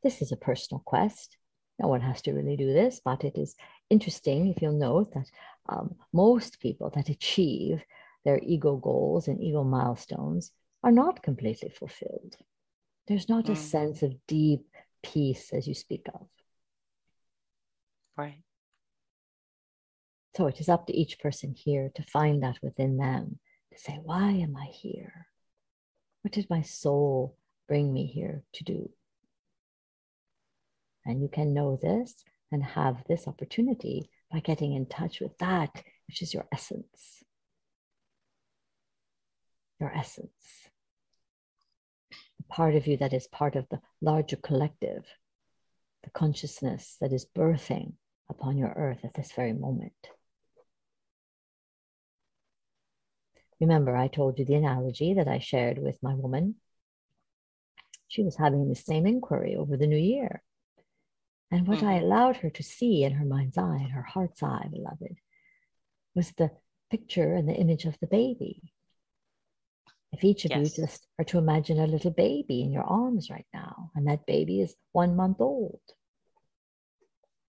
[0.03, 1.37] This is a personal quest.
[1.79, 3.55] No one has to really do this, but it is
[3.91, 5.31] interesting if you'll note that
[5.69, 7.83] um, most people that achieve
[8.25, 12.37] their ego goals and ego milestones are not completely fulfilled.
[13.07, 13.57] There's not a Mm.
[13.57, 14.67] sense of deep
[15.03, 16.27] peace as you speak of.
[18.17, 18.43] Right.
[20.37, 23.39] So it is up to each person here to find that within them
[23.73, 25.29] to say, why am I here?
[26.23, 27.37] What did my soul
[27.69, 28.91] bring me here to do?
[31.05, 35.83] And you can know this and have this opportunity by getting in touch with that,
[36.07, 37.25] which is your essence.
[39.81, 40.31] Your essence.
[42.11, 45.05] The part of you that is part of the larger collective,
[46.05, 47.95] the consciousness that is birthing
[48.29, 49.93] upon your earth at this very moment.
[53.61, 56.57] Remember, I told you the analogy that I shared with my woman.
[58.09, 60.43] She was having the same inquiry over the new year.
[61.51, 62.03] And what I Mhm.
[62.03, 65.21] allowed her to see in her mind's eye, in her heart's eye, beloved,
[66.15, 66.51] was the
[66.91, 68.73] picture and the image of the baby.
[70.13, 70.79] If each of Yes.
[70.79, 74.27] you just are to imagine a little baby in your arms right now, and that
[74.27, 75.81] baby is one month old,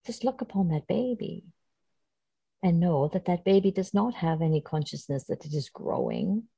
[0.06, 1.46] just look upon that baby
[2.62, 6.50] and know that that baby does not have any consciousness that it is growing.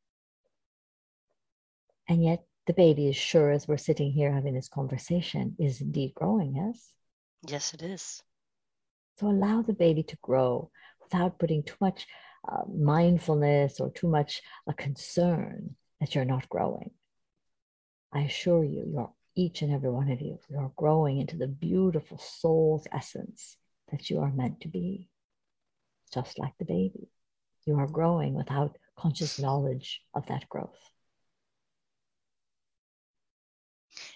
[2.07, 6.13] And yet, the baby is sure, as we're sitting here having this conversation, is indeed
[6.13, 6.93] growing, yes?
[7.47, 8.21] Yes, it is.
[9.17, 10.71] So allow the baby to grow
[11.01, 12.07] without putting too much
[12.47, 16.91] uh, mindfulness or too much a concern that you're not growing.
[18.13, 22.17] I assure you, you're each and every one of you, you're growing into the beautiful
[22.17, 23.57] soul's essence
[23.91, 25.09] that you are meant to be,
[26.13, 27.09] just like the baby.
[27.65, 30.89] You are growing without conscious knowledge of that growth.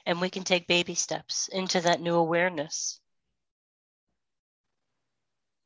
[0.05, 2.99] And we can take baby steps into that new awareness.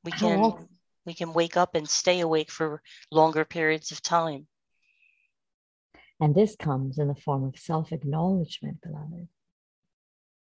[0.04, 0.70] We can often-
[1.06, 2.82] we can wake up and stay awake for
[3.12, 4.48] longer periods of time.
[6.20, 9.30] And this comes in the form of self acknowledgement, beloved.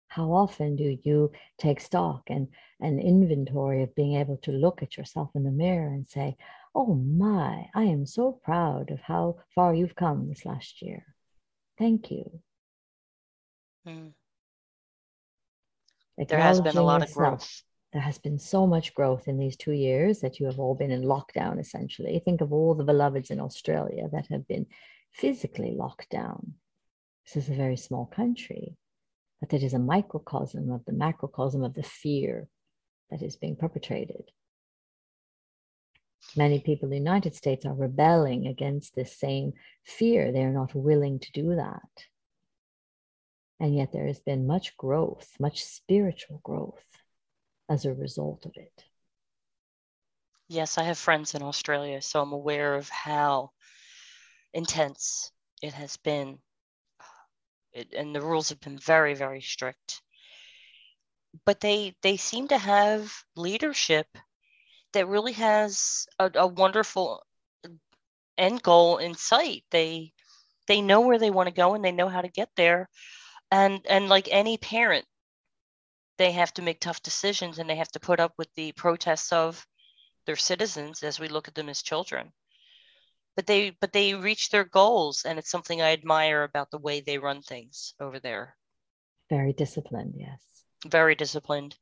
[0.09, 2.49] How often do you take stock and
[2.79, 6.37] an inventory of being able to look at yourself in the mirror and say,
[6.75, 11.05] Oh my, I am so proud of how far you've come this last year.
[11.79, 12.41] Thank you.
[13.87, 14.13] Mm.
[16.29, 17.39] There has been a lot of yourself.
[17.39, 17.63] growth.
[17.95, 20.91] There has been so much growth in these two years that you have all been
[20.91, 22.19] in lockdown, essentially.
[22.19, 24.67] Think of all the beloveds in Australia that have been
[25.13, 26.55] physically locked down.
[27.25, 28.77] This is a very small country,
[29.41, 32.49] but it is a microcosm of the macrocosm of the fear
[33.11, 34.29] that is being perpetrated.
[36.37, 39.53] Many people in the United States are rebelling against this same
[39.85, 40.33] fear.
[40.33, 42.07] They are not willing to do that.
[43.61, 46.83] And yet there has been much growth, much spiritual growth
[47.69, 48.85] as a result of it.
[50.49, 53.51] Yes, I have friends in Australia, so I'm aware of how
[54.53, 56.39] intense it has been.
[57.73, 60.03] It, and the rules have been very, very strict.
[61.45, 64.07] But they they seem to have leadership
[64.93, 67.25] that really has a, a wonderful
[68.39, 69.65] end goal in sight.
[69.71, 70.13] They
[70.67, 72.89] they know where they want to go and they know how to get there.
[73.51, 75.07] And and like any parent,
[76.17, 79.33] they have to make tough decisions and they have to put up with the protests
[79.33, 79.67] of
[80.27, 82.33] their citizens as we look at them as children.
[83.37, 87.01] But they but they reach their goals and it's something i admire about the way
[87.01, 88.57] they run things over there.
[89.29, 90.41] Very disciplined, yes.
[90.87, 91.77] very disciplined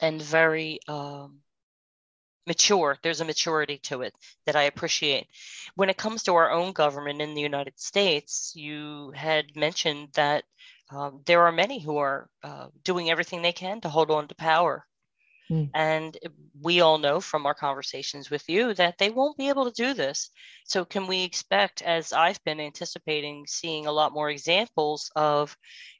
[0.00, 1.40] and very um,
[2.46, 2.96] mature.
[3.02, 4.14] There's a maturity to it
[4.46, 5.26] that i appreciate.
[5.74, 10.44] When it comes to our own government in the united states you had mentioned that
[10.90, 14.34] um, there are many who are uh, doing everything they can to hold on to
[14.34, 14.84] power
[15.50, 15.70] Mm.
[15.74, 16.16] And
[16.60, 19.94] we all know from our conversations with you that they won't be able to do
[19.94, 20.30] this.
[20.64, 25.56] So, can we expect, as I've been anticipating, seeing a lot more examples of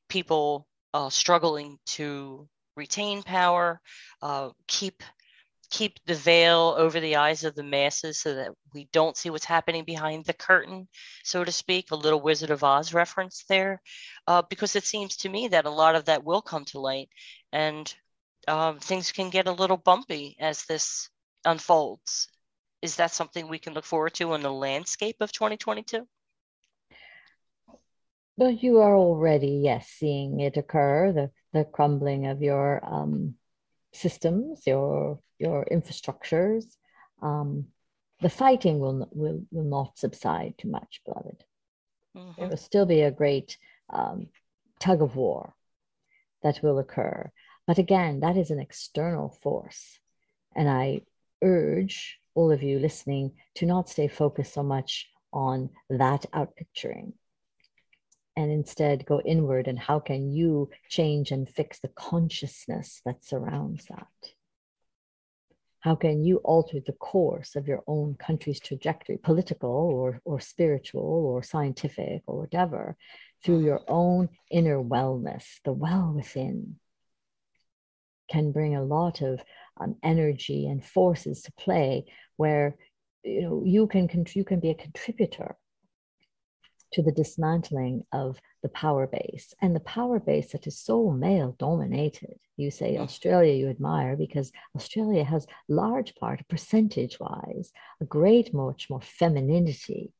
[0.08, 3.80] people uh, struggling to retain power,
[4.22, 5.02] uh, keep
[5.70, 9.44] keep the veil over the eyes of the masses so that we don't see what's
[9.44, 10.88] happening behind the curtain,
[11.22, 13.80] so to speak, a little Wizard of Oz reference there,
[14.26, 17.08] uh, because it seems to me that a lot of that will come to light.
[17.52, 17.92] And
[18.48, 21.08] um, things can get a little bumpy as this
[21.44, 22.28] unfolds.
[22.82, 26.06] Is that something we can look forward to in the landscape of 2022?
[28.36, 33.34] Well, you are already, yes, seeing it occur, the, the crumbling of your um,
[33.92, 36.64] systems, your your infrastructures.
[37.22, 37.66] Um,
[38.20, 41.44] the fighting will, will will not subside too much, beloved.
[42.16, 42.36] Mhm.
[42.36, 43.56] There will still be a great
[43.88, 44.28] um,
[44.78, 45.54] tug of war
[46.42, 47.30] that will occur.
[47.66, 49.98] But again, that is an external force.
[50.54, 51.02] And I
[51.42, 57.12] urge all of you listening to not stay focused so much on that outpicturing
[58.40, 63.84] and instead go inward and how can you change and fix the consciousness that surrounds
[63.90, 64.32] that?
[65.80, 71.02] How can you alter the course of your own country's trajectory political or, or spiritual
[71.02, 72.96] or scientific or whatever
[73.44, 76.76] through your own inner wellness the well within?
[78.30, 79.42] Can bring a lot of
[79.78, 82.76] um, energy and forces to play where
[83.22, 85.56] you know you can you can be a contributor
[86.92, 89.54] to the dismantling of the power base.
[89.62, 93.00] And the power base that is so male dominated you say mm.
[93.00, 97.72] australia you admire because australia has large part percentage wise
[98.02, 100.12] a great much more femininity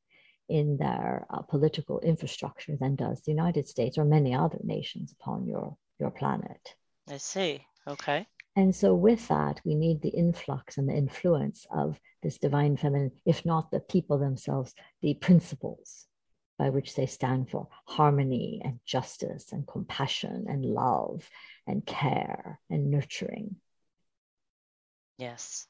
[0.49, 5.47] in their uh, political infrastructure than does the united states or many other nations upon
[5.47, 6.75] your your planet.
[7.09, 7.65] I see.
[7.87, 8.27] Okay.
[8.57, 13.13] And so, with that, we need the influx and the influence of this divine feminine,
[13.25, 16.07] if not the people themselves, the principles
[16.61, 21.27] by which they stand for harmony and justice and compassion and love
[21.67, 23.57] and care and nurturing.
[25.17, 25.67] Yes.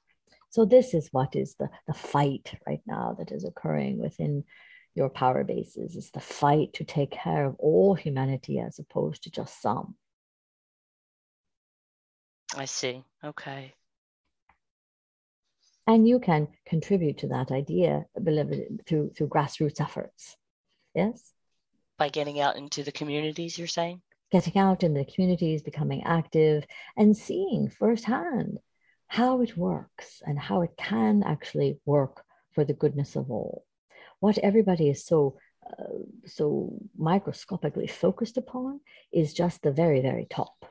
[0.49, 4.43] So, this is what is the, the fight right now that is occurring within
[4.97, 9.31] your power bases is the fight to take care of all humanity as opposed to
[9.31, 9.95] just some.
[12.57, 13.05] I see.
[13.23, 13.75] Okay.
[15.87, 20.37] And you can contribute to that idea, beloved, through through grassroots efforts.
[20.95, 21.33] Yes.
[21.99, 24.03] By getting out into the communities, you're saying?
[24.33, 26.65] Getting out in the communities, becoming active,
[26.97, 28.59] and seeing firsthand
[29.07, 33.65] how it works and how it can actually work for the goodness of all.
[34.21, 38.81] What everybody is so uh, so microscopically focused upon
[39.13, 40.71] is just the very very top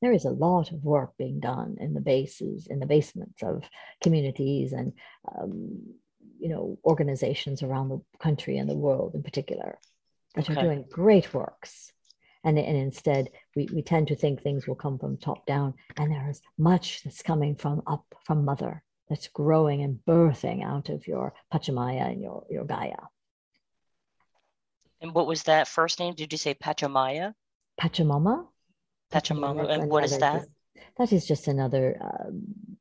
[0.00, 3.62] there is a lot of work being done in the bases, in the basements of
[4.02, 4.92] communities and
[5.36, 5.94] um,
[6.40, 9.78] you know organizations around the country and the world in particular
[10.34, 10.58] that okay.
[10.58, 11.92] are doing great works.
[12.42, 16.10] And, and instead, we, we tend to think things will come from top down, and
[16.10, 21.06] there is much that's coming from up from mother that's growing and birthing out of
[21.06, 22.96] your Pachamaya and your, your Gaia.
[25.02, 26.14] And what was that first name?
[26.14, 27.34] Did you say Pachamaya?
[27.78, 28.46] Pachamama.
[29.12, 30.46] Pachamama, and what is that?
[30.96, 32.30] That is just another uh,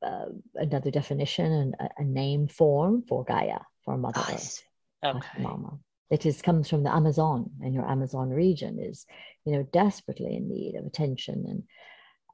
[0.02, 0.26] uh,
[0.56, 4.64] another definition and a, a, name form for Gaia, for Mother Earth.
[5.06, 5.20] Okay.
[5.20, 5.80] Pachamama.
[6.10, 9.06] It is comes from the Amazon, and your Amazon region is,
[9.46, 11.64] you know, desperately in need of attention and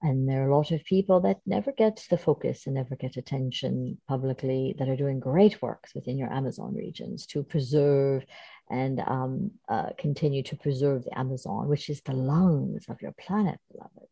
[0.01, 3.17] and there are a lot of people that never get the focus and never get
[3.17, 8.23] attention publicly that are doing great works within your Amazon regions to preserve
[8.69, 13.59] and um, uh, continue to preserve the Amazon, which is the lungs of your planet,
[13.71, 14.09] beloved.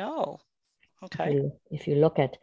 [0.00, 0.40] Oh,
[1.04, 1.28] okay.
[1.28, 2.36] If you, if you look at,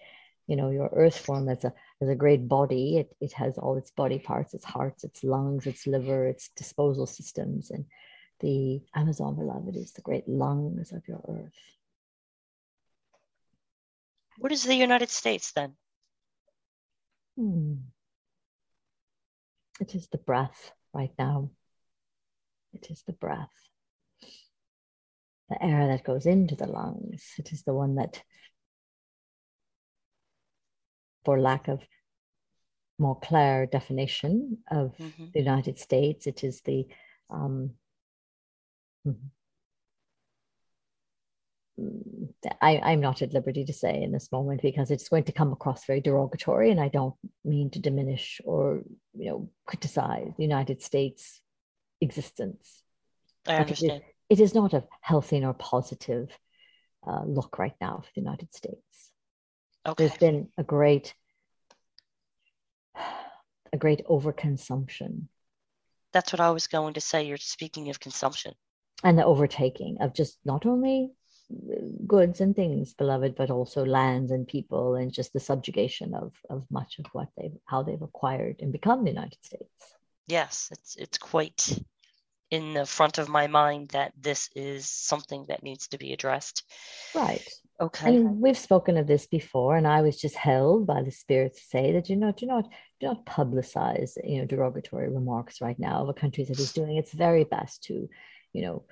[0.50, 1.72] you know, your Earth form as a
[2.02, 5.68] as a great body, it it has all its body parts, its hearts, its lungs,
[5.68, 7.86] its liver, its disposal systems, and
[8.40, 11.62] the Amazon, beloved, is the great lungs of your Earth.
[14.40, 15.76] What is the United States then?
[17.38, 17.74] Hmm.
[19.80, 21.52] It is the breath right now.
[22.74, 23.54] It is the breath,
[25.50, 27.34] the air that goes into the lungs.
[27.38, 28.24] It is the one that,
[31.26, 31.82] for lack of
[32.98, 35.26] more clear definition of mm-hmm.
[35.34, 36.86] the United States, it is the
[37.30, 37.72] um,
[39.06, 39.12] hmm.
[42.62, 45.54] I, I'm not at liberty to say in this moment because it's going to come
[45.54, 47.16] across very derogatory, and I don't
[47.46, 48.82] mean to diminish or
[49.18, 51.40] you know criticize the United States'
[52.02, 52.84] existence.
[53.48, 54.02] I understand.
[54.30, 56.30] It, it is not a healthy nor positive
[57.08, 58.89] uh, look right now for the United States.
[59.86, 60.08] Okay.
[60.08, 61.14] There's been a great,
[62.96, 65.28] a great overconsumption.
[66.12, 67.24] That's what I was going to say.
[67.24, 68.56] You're speaking of consumption
[69.04, 71.12] and the overtaking of just not only
[72.06, 76.66] goods and things, beloved, but also lands and people, and just the subjugation of of
[76.70, 79.96] much of what they how they've acquired and become the United States.
[80.28, 81.80] Yes, it's it's quite
[82.52, 86.64] in the front of my mind that this is something that needs to be addressed.
[87.14, 87.48] Right.
[87.82, 88.18] Okay.
[88.18, 91.62] And we've spoken of this before, and I was just held by the spirit to
[91.62, 92.68] say that you know, do not
[93.00, 96.98] do not publicize you know derogatory remarks right now of a country that is doing
[96.98, 98.10] its very best to,
[98.54, 98.84] you know,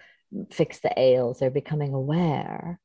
[0.51, 1.39] fix the ails.
[1.39, 2.79] They're becoming aware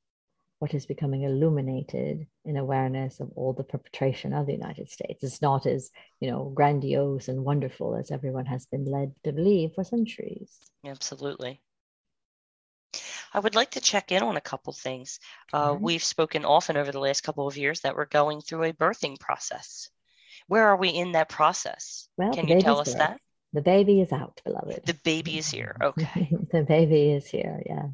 [0.62, 5.24] what is becoming illuminated in awareness of all the perpetration of the United States.
[5.24, 5.90] It's not as,
[6.20, 10.58] you know, grandiose and wonderful as everyone has been led to believe for centuries.
[10.86, 11.60] Absolutely.
[13.32, 15.18] I would like to check in on a couple things.
[15.52, 15.82] Uh, mm-hmm.
[15.82, 19.18] We've spoken often over the last couple of years that we're going through a birthing
[19.18, 19.88] process.
[20.48, 22.08] Where are we in that process?
[22.16, 22.98] Well, Can you tell us there.
[22.98, 23.20] that?
[23.52, 24.82] The baby is out, beloved.
[24.86, 25.76] The baby is here.
[25.80, 26.30] Okay.
[26.52, 27.90] the baby is here, yes.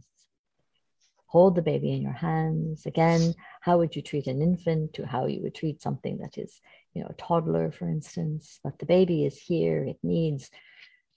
[1.27, 2.87] Hold the baby in your hands.
[2.87, 6.61] Again, how would you treat an infant to how you would treat something that is,
[6.95, 8.61] you know, a toddler, for instance?
[8.65, 9.85] But the baby is here.
[9.85, 10.51] It needs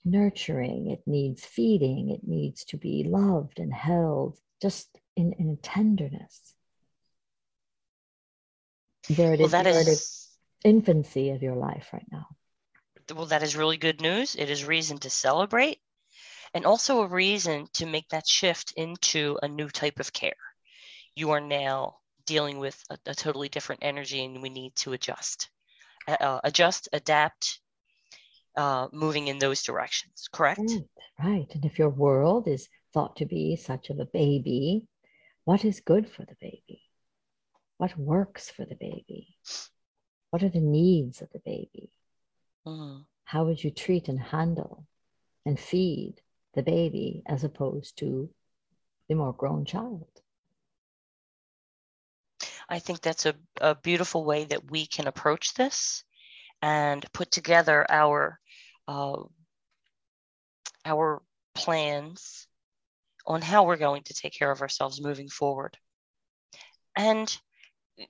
[0.04, 6.54] nurturing, it needs feeding, it needs to be loved and held just in, in tenderness.
[9.08, 9.52] There it Well, is.
[9.52, 10.28] that is
[10.64, 12.26] infancy of your life right now.
[13.14, 14.34] well, that is really good news.
[14.36, 15.80] It is reason to celebrate
[16.54, 20.36] and also a reason to make that shift into a new type of care.
[21.14, 25.50] You are now dealing with a, a totally different energy and we need to adjust,
[26.08, 27.60] uh, uh, adjust, adapt,
[28.56, 30.60] uh, moving in those directions, correct?
[30.60, 30.88] Right,
[31.22, 31.54] right.
[31.54, 34.86] And if your world is thought to be such of a baby,
[35.44, 36.82] what is good for the baby?
[37.78, 39.36] What works for the baby?
[40.30, 41.92] What are the needs of the baby?
[42.66, 43.06] Mhm.
[43.24, 44.86] How would you treat and handle
[45.44, 46.22] and feed
[46.54, 48.32] the baby as opposed to
[49.08, 50.22] the more grown child?
[52.68, 56.04] I think that's a, a beautiful way that we can approach this
[56.62, 58.40] and put together our
[58.88, 59.22] uh,
[60.84, 61.22] our
[61.54, 62.46] plans
[63.26, 65.76] on how we're going to take care of ourselves moving forward
[66.96, 67.36] and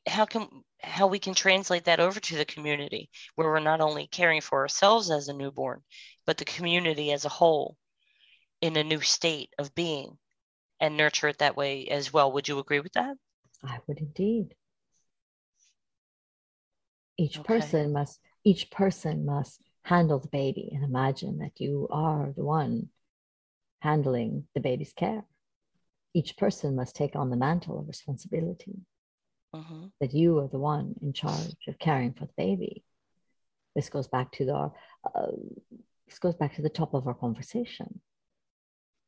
[0.06, 0.48] how can
[0.80, 4.60] how we can translate that over to the community where we're not only caring for
[4.60, 5.80] ourselves as a newborn
[6.24, 7.76] but the community as a whole
[8.60, 10.16] in a new state of being
[10.80, 13.16] and nurture it that way as well would you agree with that
[13.64, 14.54] I would indeed.
[17.16, 17.58] Each Okay.
[17.58, 22.88] person must each person must handle the baby and imagine that you are the one
[23.80, 25.24] handling the baby's care.
[26.14, 28.80] Each person must take on the mantle of responsibility
[29.54, 32.82] hmm that you are the one in charge of caring for the baby.
[33.74, 34.54] This goes back to the
[35.14, 35.26] uh,
[36.08, 38.00] this goes back to the top of our conversation.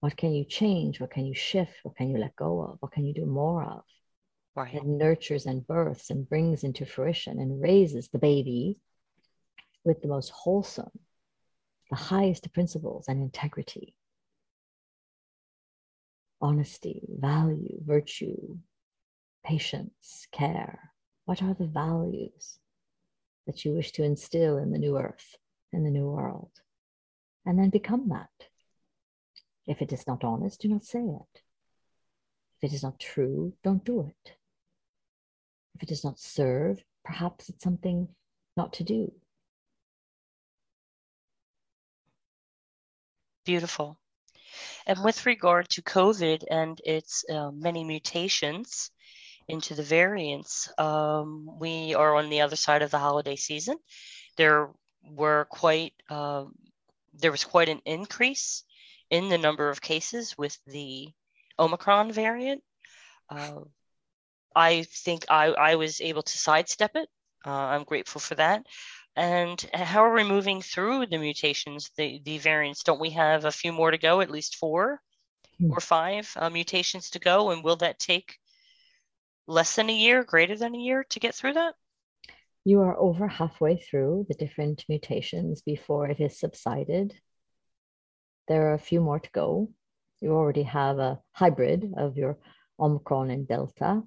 [0.01, 1.01] What can you change?
[1.01, 1.72] What can you shift?
[1.83, 2.77] What can you let go of?
[2.81, 3.83] What can you do more of?
[4.55, 8.79] right that nurtures and births and brings into fruition and raises the baby
[9.85, 10.91] with the most wholesome,
[11.91, 13.95] the highest principles and integrity,
[16.41, 18.59] honesty, value, virtue,
[19.45, 20.91] patience, care.
[21.26, 22.59] What are the values
[23.47, 25.37] that you wish to instill in the new earth,
[25.72, 26.51] in the new world?
[27.47, 28.49] And then become that.
[29.66, 31.43] If it is not honest, do not say it.
[32.61, 34.32] If it is not true, don't do it.
[35.74, 38.09] If it does not serve, perhaps it's something
[38.57, 39.12] not to do.
[43.45, 43.99] Beautiful.
[44.87, 48.91] And with regard to COVID and its uh, many mutations
[49.49, 53.77] into the variants, um, we are on the other side of the holiday season.
[54.37, 54.71] There
[55.03, 56.45] were quite uh,
[57.13, 58.65] there was quite an increase
[59.11, 61.09] in the number of cases with the
[61.59, 62.63] Omicron variant.
[63.29, 63.61] Uh,
[64.55, 67.09] I think I, I was able to sidestep it.
[67.47, 68.65] Uh, I'm grateful for that.
[69.17, 72.83] And how are we moving through the mutations, the, the variants?
[72.83, 75.01] Don't we have a few more to go, at least four
[75.59, 75.71] Hmm.
[75.71, 77.53] or five uh, mutations to go?
[77.53, 78.39] And will that take
[79.47, 81.75] less than a year, greater than a year to get through that?
[82.65, 87.15] You are over halfway through the different mutations before it has subsided.
[88.49, 89.71] There are a few more to go.
[90.21, 92.39] You already have a hybrid of your
[92.81, 94.03] Omicron and Delta,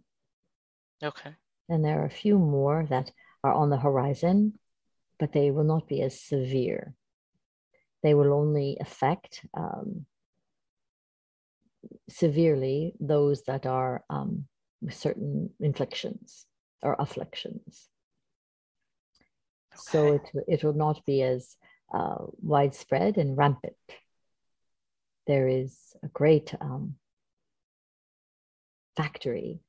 [1.01, 1.33] Okay.
[1.69, 3.11] and there are a few more that
[3.43, 4.59] are on the horizon,
[5.19, 6.93] but they will not be as severe.
[8.03, 10.05] They will only affect um,
[12.09, 14.45] severely those that are um,
[14.81, 16.45] with certain inflictions
[16.81, 17.89] or afflictions.
[19.75, 21.55] So it, it will not be as
[21.93, 23.75] uh, widespread and rampant.
[25.25, 26.95] There is a great um,
[28.95, 29.59] factory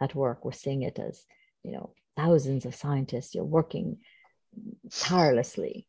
[0.00, 0.44] at work.
[0.44, 1.24] We're seeing it as,
[1.62, 3.98] you know, thousands of scientists You're working
[4.90, 5.86] tirelessly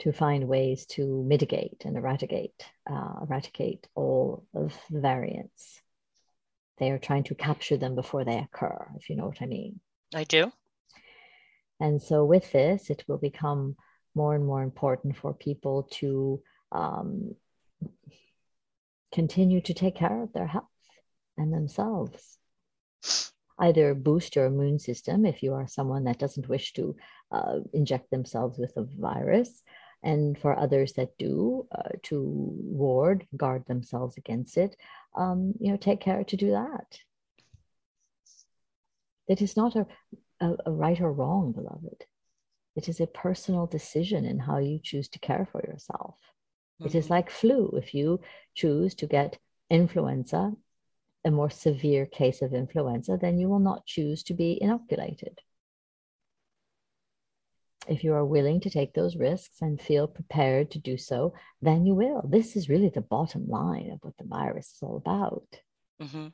[0.00, 5.80] to find ways to mitigate and eradicate, uh, eradicate all of the variants.
[6.78, 9.80] They are trying to capture them before they occur, if you know what I mean.
[10.14, 10.52] I do.
[11.78, 13.76] And so, with this, it will become
[14.14, 16.42] more and more important for people to
[16.72, 17.34] um,
[19.12, 20.64] continue to take care of their health
[21.36, 22.38] and themselves.
[23.58, 26.96] Either boost your immune system if you are someone that doesn't wish to
[27.30, 29.62] uh, inject themselves with a virus,
[30.02, 34.76] and for others that do, uh, to ward, guard themselves against it,
[35.14, 36.98] um, you know, take care to do that.
[39.28, 39.86] It is not a,
[40.40, 42.04] a, a right or wrong, beloved.
[42.74, 46.16] It is a personal decision in how you choose to care for yourself.
[46.84, 47.12] It is Mm-hmm.
[47.12, 47.70] like flu.
[47.76, 48.20] If you
[48.54, 49.38] choose to get
[49.70, 50.52] influenza,
[51.24, 55.38] a more severe case of influenza, then you will not choose to be inoculated.
[57.88, 61.84] If you are willing to take those risks and feel prepared to do so, then
[61.84, 62.22] you will.
[62.28, 65.60] This is really the bottom line of what the virus is all about.
[66.00, 66.28] hmm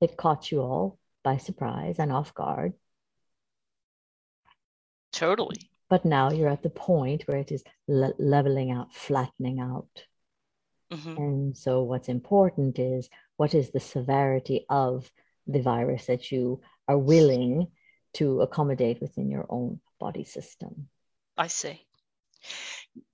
[0.00, 2.74] It caught you all by surprise and off guard.
[5.12, 5.70] Totally.
[5.88, 10.06] But now you're at the point where it is le- leveling out, flattening out.
[10.90, 15.10] hmm And so, what's important is what is the severity of
[15.46, 17.68] the virus that you are willing
[18.14, 20.88] to accommodate within your own body system.
[21.36, 21.86] I see.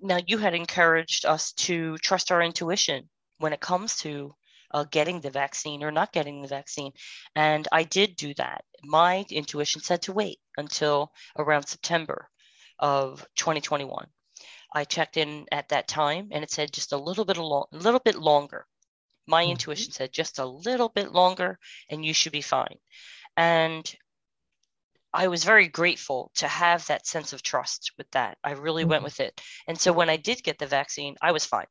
[0.01, 3.09] Now, you had encouraged us to trust our intuition
[3.39, 4.35] when it comes to
[4.73, 6.93] uh, getting the vaccine or not getting the vaccine.
[7.35, 8.65] And I did do that.
[8.83, 12.29] My intuition said to wait until around September
[12.79, 14.07] of 2021.
[14.75, 17.69] I checked in at that time and it said just a little bit a lo-
[17.73, 18.67] little bit longer.
[19.29, 19.49] My Mhm.
[19.49, 21.59] intuition said just a little bit longer
[21.91, 22.79] and you should be fine.
[23.37, 23.95] And
[25.13, 28.39] I was very grateful to have that sense of trust with that.
[28.45, 29.05] I really went Mhm.
[29.05, 29.41] with it.
[29.67, 31.67] And so when I did get the vaccine, I was fine.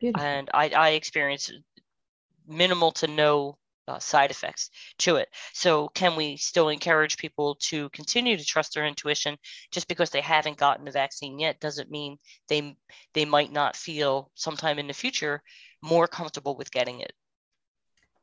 [0.00, 0.40] Beautiful.
[0.40, 1.52] And I, I experienced
[2.46, 3.58] minimal to no
[3.88, 5.28] uh, side effects to it.
[5.54, 9.38] So, can we still encourage people to continue to trust their intuition
[9.72, 11.60] just because they haven't gotten the vaccine yet?
[11.60, 12.18] Doesn't mean
[12.48, 12.76] they
[13.14, 15.42] they might not feel sometime in the future
[15.82, 17.12] more comfortable with getting it.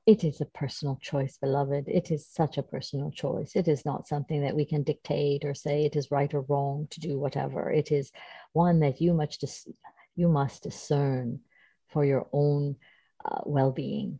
[0.05, 1.87] It is a personal choice, beloved.
[1.87, 3.55] It is such a personal choice.
[3.55, 6.87] It is not something that we can dictate or say it is right or wrong
[6.91, 7.71] to do whatever.
[7.71, 8.11] It is
[8.53, 9.67] one that you must dis-
[10.15, 11.39] you must discern
[11.87, 12.75] for your own
[13.23, 14.19] uh, well-being.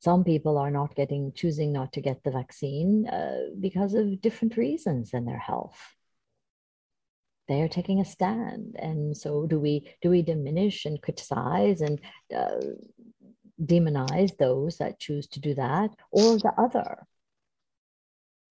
[0.00, 4.56] Some people are not getting choosing not to get the vaccine uh, because of different
[4.56, 5.78] reasons than their health.
[7.50, 9.74] They are taking a stand, and so do we.
[10.00, 12.00] Do we diminish and criticize and
[12.34, 12.60] uh,
[13.60, 17.06] demonize those that choose to do that or the other.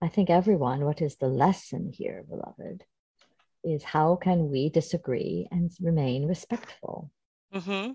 [0.01, 2.85] I think everyone, what is the lesson here, beloved,
[3.63, 7.11] is how can we disagree and remain respectful?
[7.51, 7.91] hmm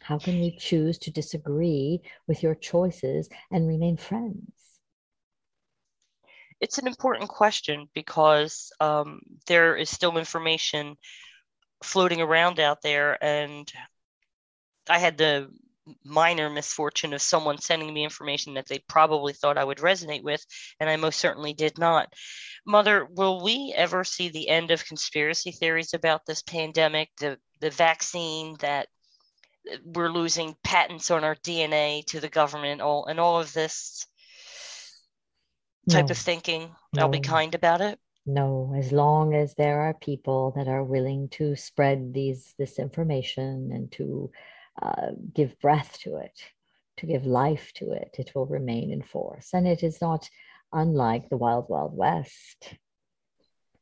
[0.00, 4.52] How can we choose to disagree with your choices and remain friends?
[6.60, 10.96] It's an important question because um, there is still information
[11.82, 13.70] floating around out there, and
[14.88, 15.50] I had the
[16.04, 20.44] minor misfortune of someone sending me information that they probably thought I would resonate with,
[20.80, 22.12] and I most certainly did not.
[22.66, 27.70] Mother, will we ever see the end of conspiracy theories about this pandemic, the, the
[27.70, 28.88] vaccine that
[29.84, 34.06] we're losing patents on our DNA to the government, all and all of this
[35.88, 36.10] type No.
[36.10, 36.70] of thinking?
[36.98, 37.98] I'll be kind about it.
[38.24, 43.70] No, as long as there are people that are willing to spread these this information
[43.72, 44.30] and to
[44.82, 46.36] uh, give breath to it,
[46.96, 49.50] to give life to it, it will remain in force.
[49.52, 50.28] And it is not
[50.72, 52.74] unlike the wild, wild west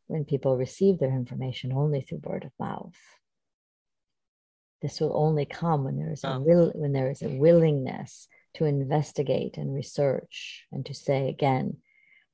[0.09, 2.94] when people receive their information only through word of mouth.
[4.82, 6.40] This will only come when there is a Oh.
[6.40, 11.78] will when there is a willingness to investigate and research and to say again,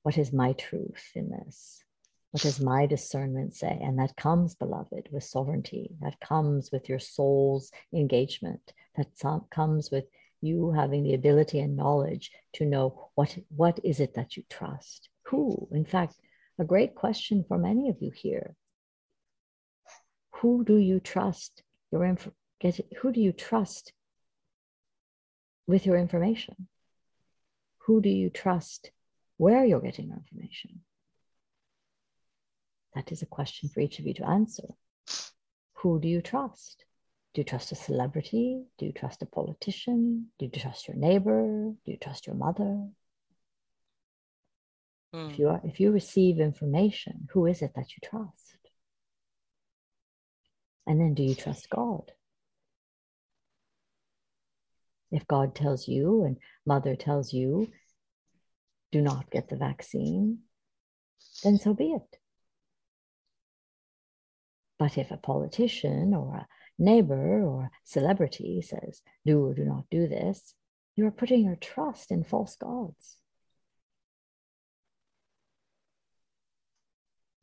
[0.03, 1.84] what is my truth in this?
[2.30, 3.78] What does my discernment say?
[3.82, 5.96] And that comes, beloved, with sovereignty.
[6.01, 8.72] That comes with your soul's engagement.
[8.96, 9.09] That
[9.51, 10.05] comes with
[10.40, 15.09] you having the ability and knowledge to know what, what is it that you trust?
[15.24, 15.68] Who?
[15.72, 16.14] In fact,
[16.59, 18.55] a great question for many of you here.
[20.36, 22.30] Who do you trust your inf-
[22.61, 23.92] get, who do you trust
[25.66, 26.68] with your information?
[27.86, 28.90] Who do you trust
[29.41, 30.80] where you're getting your information?
[32.95, 34.68] That is a question for each of you to answer.
[35.76, 36.84] Who do you trust?
[37.32, 38.64] Do you trust a celebrity?
[38.76, 40.26] Do you trust a politician?
[40.38, 41.72] Do you trust your neighbor?
[41.86, 42.86] Do you trust your mother?
[45.14, 45.30] Hmm.
[45.30, 48.59] If you are, if you receive information, who is it that you trust?
[50.86, 52.12] And then do you trust God?
[55.11, 56.36] If God tells you and
[56.66, 57.68] mother tells you,
[58.93, 60.38] do not get the vaccine,
[61.43, 62.18] then so be it.
[64.78, 69.84] But if a politician or a neighbor or a celebrity says, do or do not
[69.91, 70.55] do this,
[70.97, 73.18] you are putting your trust in false gods.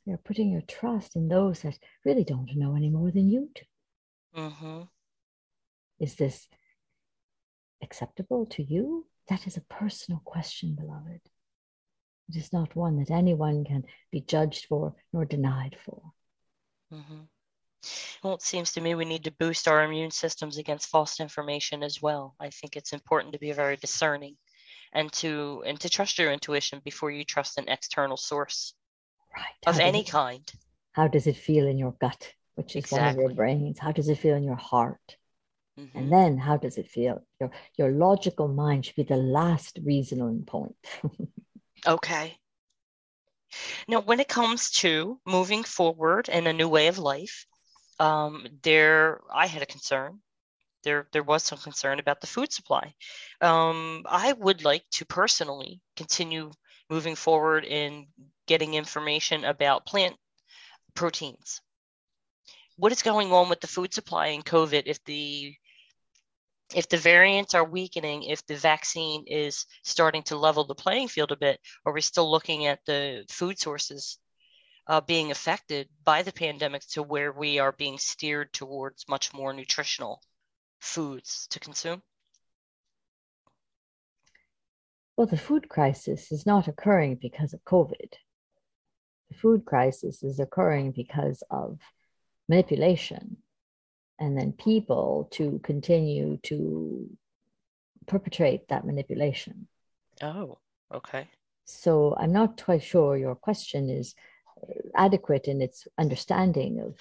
[0.06, 4.41] You're putting your trust in those that really don't know any more than you do.
[4.41, 4.82] Mm-hmm.
[6.00, 6.48] Is this
[7.84, 9.06] acceptable to you?
[9.30, 11.22] That is a personal question, beloved.
[12.30, 16.01] It is not one that anyone can be judged for nor denied for.
[16.93, 17.21] Mm-hmm.
[18.23, 21.84] Well, it seems to me we need to boost our immune systems against false information
[21.84, 22.36] as well.
[22.39, 24.38] I think it's important to be very discerning
[24.93, 28.73] and to and to trust your intuition before you trust an external source
[29.36, 29.45] right.
[29.67, 30.51] of any it, kind.
[30.93, 33.80] How does it feel in your gut, which is one of your brains?
[33.80, 35.17] How does it feel in your heart?
[35.80, 35.89] Mhm.
[35.93, 37.23] And then how does it feel?
[37.39, 40.75] Your your logical mind should be the last reasoning point.
[41.88, 42.38] Okay.
[43.88, 47.45] Now, when it comes to moving forward in a new way of life,
[47.99, 50.19] um, there I had a concern.
[50.83, 52.93] There, there was some concern about the food supply.
[53.41, 56.51] Um, I would like to personally continue
[56.89, 58.07] moving forward in
[58.47, 60.15] getting information about plant
[60.93, 61.61] proteins.
[62.75, 64.83] What is going on with the food supply in COVID?
[64.85, 65.55] If the
[66.76, 71.32] if the variants are weakening, if the vaccine is starting to level the playing field
[71.32, 74.18] a bit, are we still looking at the food sources
[74.88, 79.53] uh, being affected by the pandemic to where we are being steered towards much more
[79.53, 80.22] nutritional
[80.80, 82.01] foods to consume?
[85.15, 88.13] Well, the food crisis is not occurring because of COVID.
[89.30, 91.80] The food crisis is occurring because of
[92.47, 93.38] manipulation
[94.20, 97.09] and then people to continue to
[98.07, 99.68] perpetrate that manipulation.
[100.22, 100.57] Oh,
[100.93, 101.28] okay.
[101.65, 104.15] So I'm not quite sure your question is
[104.61, 106.95] uh, adequate in its understanding of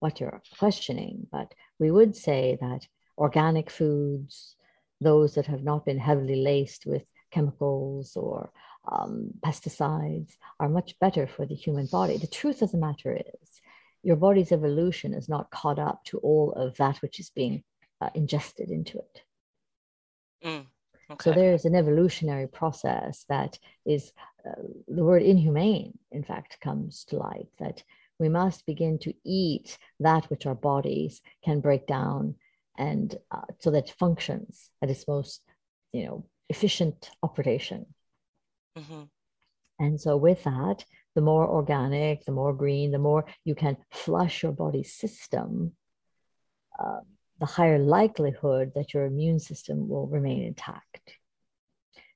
[0.00, 2.86] what you're questioning, but we would say that
[3.16, 4.56] organic foods,
[5.00, 8.50] those that have not been heavily laced with chemicals or
[8.90, 12.18] um, pesticides, are much better for the human body.
[12.18, 13.60] The truth of the matter is,
[14.02, 17.62] your body's evolution is not caught up to all of that which is being
[18.00, 19.22] uh, ingested into it.
[20.44, 20.66] Mm,
[21.10, 21.30] okay.
[21.30, 24.12] So there's an evolutionary process that is
[24.46, 27.82] uh, the word inhumane, in fact, comes to light that
[28.18, 32.34] we must begin to eat that which our bodies can break down
[32.78, 35.42] and uh, so that it functions at its most,
[35.92, 37.86] you know, efficient operation.
[38.76, 39.08] Mhm.
[39.82, 40.84] And so, with that,
[41.16, 45.72] the more organic, the more green, the more you can flush your body system,
[46.78, 47.00] uh,
[47.40, 51.18] the higher likelihood that your immune system will remain intact.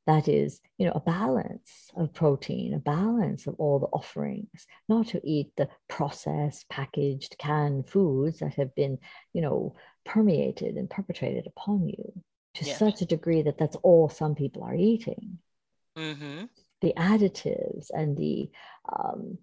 [0.06, 5.08] That is, you know, a balance of protein, a balance of all the offerings, not
[5.08, 8.98] to eat the processed, packaged, canned foods that have been,
[9.32, 12.22] you know, permeated and perpetrated upon you
[12.54, 12.78] to Yes.
[12.78, 15.40] such a degree that that's all some people are eating
[15.96, 16.48] Mhm.
[16.80, 18.50] The additives and the
[18.92, 19.38] um,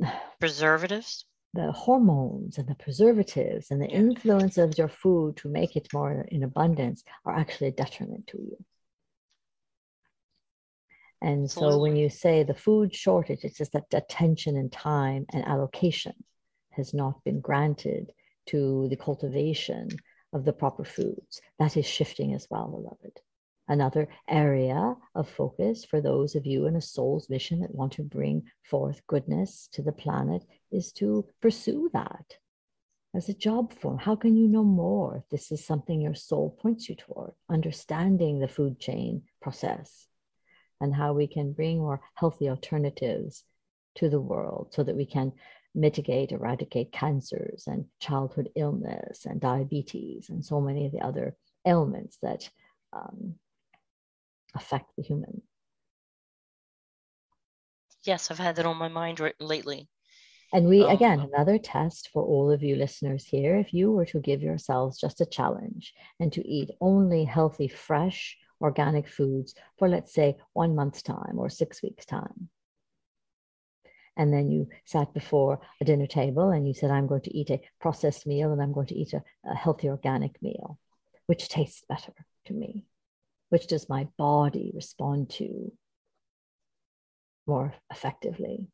[0.40, 1.24] Preservatives.
[1.52, 6.26] the hormones and the preservatives and the influence of your food to make it more
[6.28, 8.56] in abundance are actually a detriment to you.
[11.22, 15.46] And so when you say the food shortage, it's just that attention and time and
[15.46, 16.12] allocation
[16.70, 18.12] has not been granted
[18.46, 19.88] to the cultivation
[20.34, 21.40] of the proper foods.
[21.58, 23.20] That is shifting as well, beloved.
[23.66, 28.02] Another area of focus for those of you in a soul's mission that want to
[28.02, 32.36] bring forth goodness to the planet is to pursue that
[33.14, 33.98] as a job form.
[33.98, 37.32] How can you know more this is something your soul points you toward?
[37.48, 40.08] Understanding the food chain process
[40.80, 43.44] and how we can bring more healthy alternatives
[43.94, 45.32] to the world so that we can
[45.74, 51.34] mitigate, eradicate cancers and childhood illness and diabetes and so many of the other
[51.66, 52.48] ailments that
[52.92, 53.34] um,
[54.54, 55.42] affect the human.
[58.04, 59.88] Yes, I've had that on my mind right, lately.
[60.52, 63.56] And we, Um, again, another test for all of you listeners here.
[63.56, 68.36] If you were to give yourselves just a challenge and to eat only healthy, fresh,
[68.60, 72.50] organic foods for, let's say, one month's time or six weeks' time,
[74.16, 77.50] and then you sat before a dinner table and you said, I'm going to eat
[77.50, 80.78] a processed meal and I'm going to eat a, a healthy, organic meal,
[81.26, 82.12] which tastes better
[82.44, 82.86] to me?
[83.54, 85.70] Which does my body respond to
[87.46, 88.66] more effectively?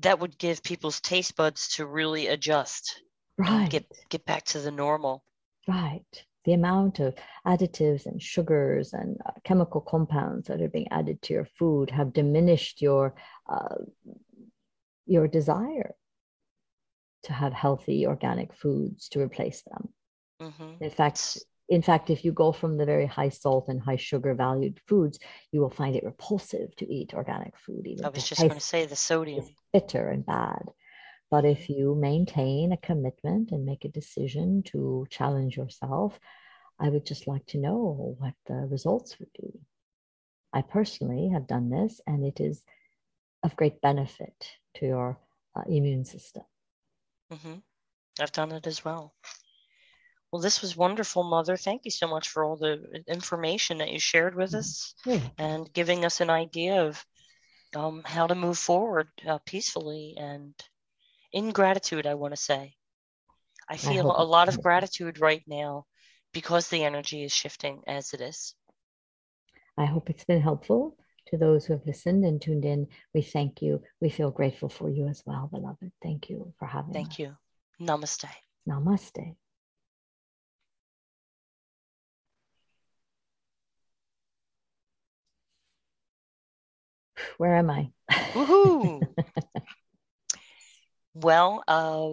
[0.00, 3.00] That would give people's taste buds to really adjust
[3.38, 3.70] Right.
[3.70, 5.22] get get back to the normal.
[5.68, 6.26] Right.
[6.46, 7.14] The amount of
[7.46, 12.12] additives and sugars and uh, chemical compounds that are being added to your food have
[12.12, 13.14] diminished your
[13.48, 13.76] uh,
[15.04, 15.94] your desire
[17.22, 19.94] to have healthy organic foods to replace them.
[20.40, 21.38] Hmm In fact,
[21.68, 25.18] in fact, if you go from the very high salt and high sugar valued foods,
[25.50, 27.86] you will find it repulsive to eat organic food.
[27.86, 29.42] Even I was just going to say the sodium.
[29.42, 30.70] is bitter and bad.
[31.28, 36.20] But if you maintain a commitment and make a decision to challenge yourself,
[36.78, 39.60] I would just like to know what the results would be.
[40.52, 42.62] I personally have done this, and it is
[43.42, 45.18] of great benefit to your
[45.56, 46.44] uh, immune system.
[47.32, 47.54] Mm-hmm.
[48.20, 49.14] I've done it as well.
[50.36, 51.56] Well, this was wonderful, Mother.
[51.56, 54.58] Thank you so much for all the information that you shared with Mm-hmm.
[54.58, 55.20] us Yeah.
[55.38, 57.02] and giving us an idea of
[57.74, 60.52] um, how to move forward uh, peacefully and
[61.32, 62.74] in gratitude, I want to say.
[63.66, 65.86] I feel a lot of gratitude right now
[66.34, 68.54] because the energy is shifting as it is.
[69.78, 70.98] I hope it's been helpful
[71.28, 72.88] to those who have listened and tuned in.
[73.14, 73.80] We thank you.
[74.02, 75.92] We feel grateful for you as well, beloved.
[76.02, 76.92] Thank you for having us.
[76.92, 77.34] Thank you.
[77.80, 78.28] Namaste.
[78.68, 79.34] Namaste.
[87.38, 87.90] Where am I?
[88.10, 89.00] Woohoo!
[91.14, 92.10] well, uh,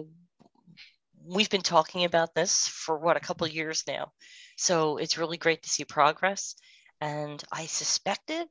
[1.24, 4.12] we've been talking about this for what a couple of years now.
[4.56, 6.54] So it's really great to see progress.
[7.00, 8.48] And I suspected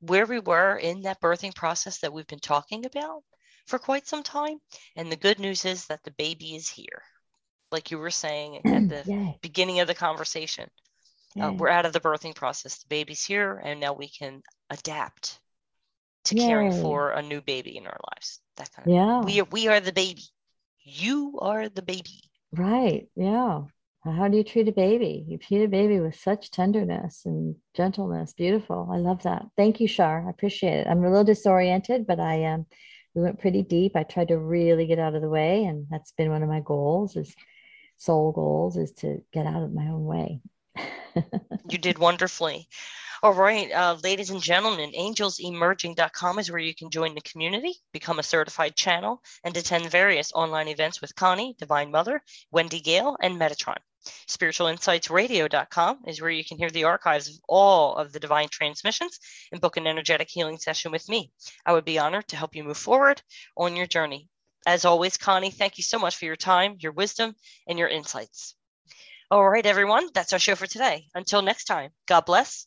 [0.00, 3.22] where we were in that birthing process that we've been talking about
[3.66, 4.58] for quite some time.
[4.96, 7.02] And the good news is that the baby is here.
[7.72, 9.38] Like you were saying at the Yay.
[9.42, 10.68] beginning of the conversation,
[11.40, 12.78] uh, we're out of the birthing process.
[12.78, 15.40] The baby's here, and now we can adapt
[16.24, 18.40] to caring for a new baby in our lives.
[18.56, 19.20] That kind of Yeah.
[19.22, 20.22] we are we are the baby.
[20.82, 22.22] You are the baby.
[22.52, 23.08] Right.
[23.16, 23.62] Yeah.
[24.04, 25.24] How do you treat a baby?
[25.26, 28.34] You treat a baby with such tenderness and gentleness.
[28.34, 28.88] Beautiful.
[28.92, 29.46] I love that.
[29.56, 30.26] Thank you, Shar.
[30.26, 30.86] I appreciate it.
[30.86, 32.66] I'm a little disoriented, but I um
[33.14, 33.92] we went pretty deep.
[33.96, 36.60] I tried to really get out of the way, and that's been one of my
[36.60, 37.34] goals is
[37.96, 40.40] soul goals is to get out of my own way.
[41.70, 42.68] You did wonderfully.
[43.24, 48.18] All right, uh, ladies and gentlemen, angelsemerging.com is where you can join the community, become
[48.18, 53.40] a certified channel, and attend various online events with Connie, Divine Mother, Wendy Gale, and
[53.40, 53.78] Metatron.
[54.28, 59.18] SpiritualInsightsRadio.com is where you can hear the archives of all of the divine transmissions
[59.50, 61.32] and book an energetic healing session with me.
[61.64, 63.22] I would be honored to help you move forward
[63.56, 64.28] on your journey.
[64.66, 67.34] As always, Connie, thank you so much for your time, your wisdom,
[67.66, 68.54] and your insights.
[69.30, 71.06] All right, everyone, that's our show for today.
[71.14, 72.66] Until next time, God bless